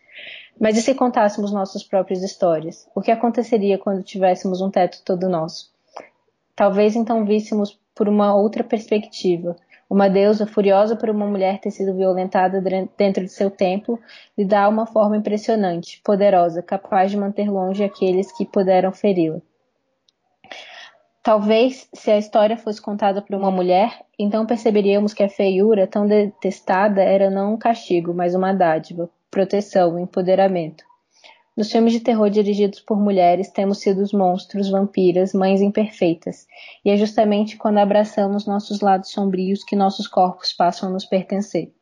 [0.59, 2.85] Mas e se contássemos nossas próprias histórias?
[2.93, 5.71] O que aconteceria quando tivéssemos um teto todo nosso?
[6.53, 9.55] Talvez então víssemos por uma outra perspectiva,
[9.89, 12.61] uma deusa furiosa por uma mulher ter sido violentada
[12.97, 13.97] dentro de seu templo
[14.37, 19.41] lhe dá uma forma impressionante, poderosa, capaz de manter longe aqueles que puderam feri-la.
[21.21, 26.07] Talvez, se a história fosse contada por uma mulher, então perceberíamos que a feiura tão
[26.07, 30.83] detestada era não um castigo, mas uma dádiva, proteção, empoderamento.
[31.57, 36.47] Nos filmes de terror dirigidos por mulheres, temos sido os monstros, vampiras, mães imperfeitas.
[36.85, 41.73] E é justamente quando abraçamos nossos lados sombrios que nossos corpos passam a nos pertencer.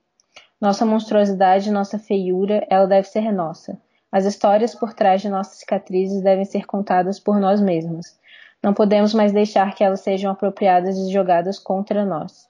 [0.60, 3.80] Nossa monstruosidade, nossa feiura, ela deve ser nossa.
[4.12, 8.18] As histórias por trás de nossas cicatrizes devem ser contadas por nós mesmas.
[8.64, 12.48] Não podemos mais deixar que elas sejam apropriadas e jogadas contra nós.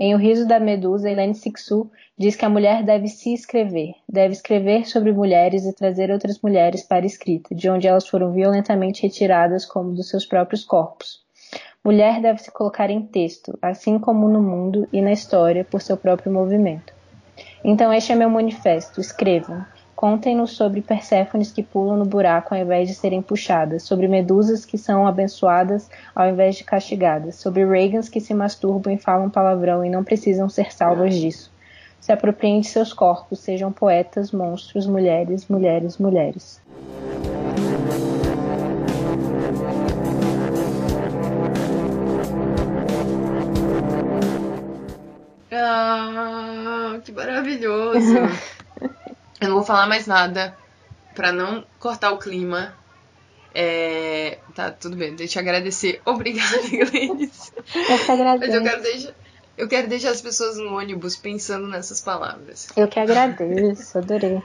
[0.00, 4.32] Em O Riso da Medusa, Helene Sixu diz que a mulher deve se escrever, deve
[4.32, 9.02] escrever sobre mulheres e trazer outras mulheres para a escrita, de onde elas foram violentamente
[9.02, 11.26] retiradas como dos seus próprios corpos.
[11.84, 15.96] Mulher deve se colocar em texto, assim como no mundo e na história, por seu
[15.96, 16.92] próprio movimento.
[17.64, 19.64] Então este é meu manifesto, escrevam.
[19.98, 24.78] Contem-nos sobre Perséfones que pulam no buraco ao invés de serem puxadas, sobre medusas que
[24.78, 29.90] são abençoadas ao invés de castigadas, sobre Reagans que se masturbam e falam palavrão e
[29.90, 31.52] não precisam ser salvas disso.
[31.98, 36.62] Se apropriem de seus corpos, sejam poetas, monstros, mulheres, mulheres, mulheres.
[45.50, 48.14] Ah, que maravilhoso!
[49.40, 50.56] Eu não vou falar mais nada
[51.14, 52.74] para não cortar o clima.
[53.54, 54.38] É...
[54.54, 56.00] Tá, tudo bem, deixa eu agradecer.
[56.06, 57.52] Obrigada, Glennis.
[57.74, 58.52] Eu que agradeço.
[58.52, 59.14] Mas eu quero deixar.
[59.56, 62.68] Eu quero deixar as pessoas no ônibus pensando nessas palavras.
[62.76, 64.40] Eu que agradeço, adorei.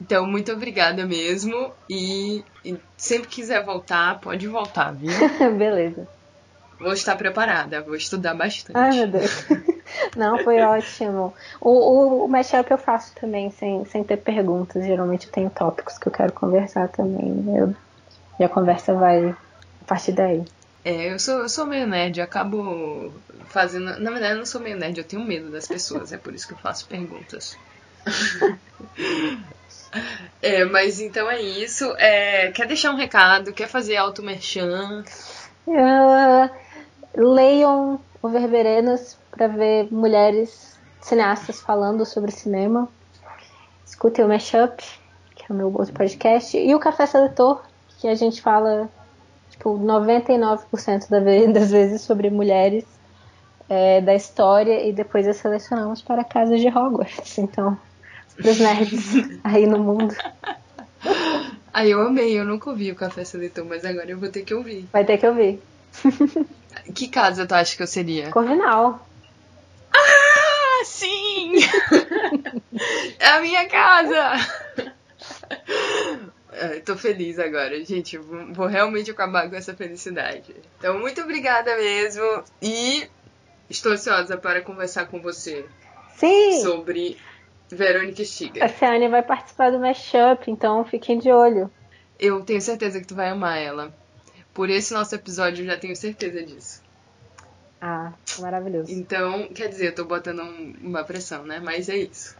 [0.00, 1.72] Então, muito obrigada mesmo.
[1.90, 5.10] E, e sempre quiser voltar, pode voltar, viu?
[5.58, 6.06] Beleza.
[6.78, 8.76] Vou estar preparada, vou estudar bastante.
[8.76, 9.46] Ai, meu Deus.
[10.16, 11.34] Não, foi ótimo.
[11.60, 14.84] O, o, o mashup eu faço também, sem, sem ter perguntas.
[14.84, 17.44] Geralmente eu tenho tópicos que eu quero conversar também.
[17.56, 17.74] Eu,
[18.38, 20.44] e a conversa vai a partir daí.
[20.84, 23.12] É, eu sou, eu sou meio nerd, acabo
[23.48, 23.98] fazendo.
[23.98, 26.46] Na verdade, eu não sou meio nerd, eu tenho medo das pessoas, é por isso
[26.46, 27.56] que eu faço perguntas.
[30.42, 31.92] é, mas então é isso.
[31.98, 33.52] É, quer deixar um recado?
[33.52, 35.02] Quer fazer auto-merchan?
[35.66, 36.48] Uh,
[37.16, 42.88] leiam o Verberenas para ver mulheres cineastas falando sobre cinema.
[43.84, 44.82] Escutem o Mashup,
[45.34, 47.62] que é o meu outro podcast, e o Café Seletor,
[47.98, 48.88] que a gente fala
[49.50, 51.08] tipo 99%
[51.52, 52.84] das vezes sobre mulheres
[53.68, 57.38] é, da história e depois as selecionamos para casas de Hogwarts.
[57.38, 57.78] Então,
[58.38, 60.14] os nerds aí no mundo.
[61.72, 64.54] Aí eu amei, eu nunca ouvi o Café Seletor, mas agora eu vou ter que
[64.54, 64.88] ouvir.
[64.92, 65.60] Vai ter que ouvir.
[66.94, 68.30] Que casa tu acha que eu seria?
[68.30, 69.06] Corvinal.
[69.92, 71.54] Ah, sim!
[73.18, 74.32] é a minha casa!
[76.52, 78.16] É, tô feliz agora, gente.
[78.16, 80.54] Vou, vou realmente acabar com essa felicidade.
[80.78, 82.42] Então, muito obrigada mesmo.
[82.62, 83.06] E
[83.68, 85.66] estou ansiosa para conversar com você
[86.16, 86.62] Sim!
[86.62, 87.18] sobre
[87.68, 88.64] Verônica Stiga.
[88.64, 91.70] A Ciane vai participar do Mashup, então fiquem de olho.
[92.18, 93.94] Eu tenho certeza que tu vai amar ela.
[94.56, 96.82] Por esse nosso episódio, eu já tenho certeza disso.
[97.78, 98.90] Ah, maravilhoso.
[98.90, 101.60] Então, quer dizer, eu tô botando um, uma pressão, né?
[101.62, 102.34] Mas é isso.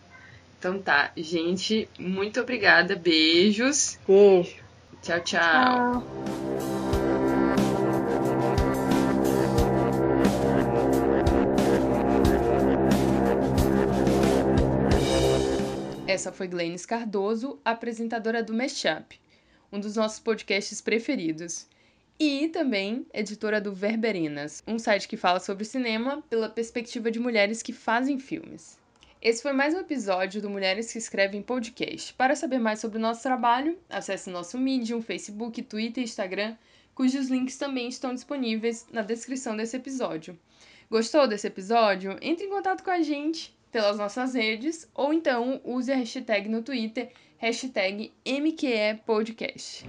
[0.58, 2.96] Então tá, gente, muito obrigada.
[2.96, 3.98] Beijos.
[4.08, 4.56] Beijo.
[5.02, 5.42] Tchau, tchau.
[5.42, 6.06] Tchau.
[16.06, 19.20] Essa foi Glennis Cardoso, apresentadora do Mashup,
[19.70, 21.66] um dos nossos podcasts preferidos.
[22.18, 27.62] E também editora do Verberinas, um site que fala sobre cinema pela perspectiva de mulheres
[27.62, 28.78] que fazem filmes.
[29.20, 32.14] Esse foi mais um episódio do Mulheres que Escrevem Podcast.
[32.14, 36.56] Para saber mais sobre o nosso trabalho, acesse nosso Medium, Facebook, Twitter e Instagram,
[36.94, 40.38] cujos links também estão disponíveis na descrição desse episódio.
[40.90, 42.16] Gostou desse episódio?
[42.22, 46.62] Entre em contato com a gente pelas nossas redes ou então use a hashtag no
[46.62, 49.84] Twitter, hashtag MQEPodcast.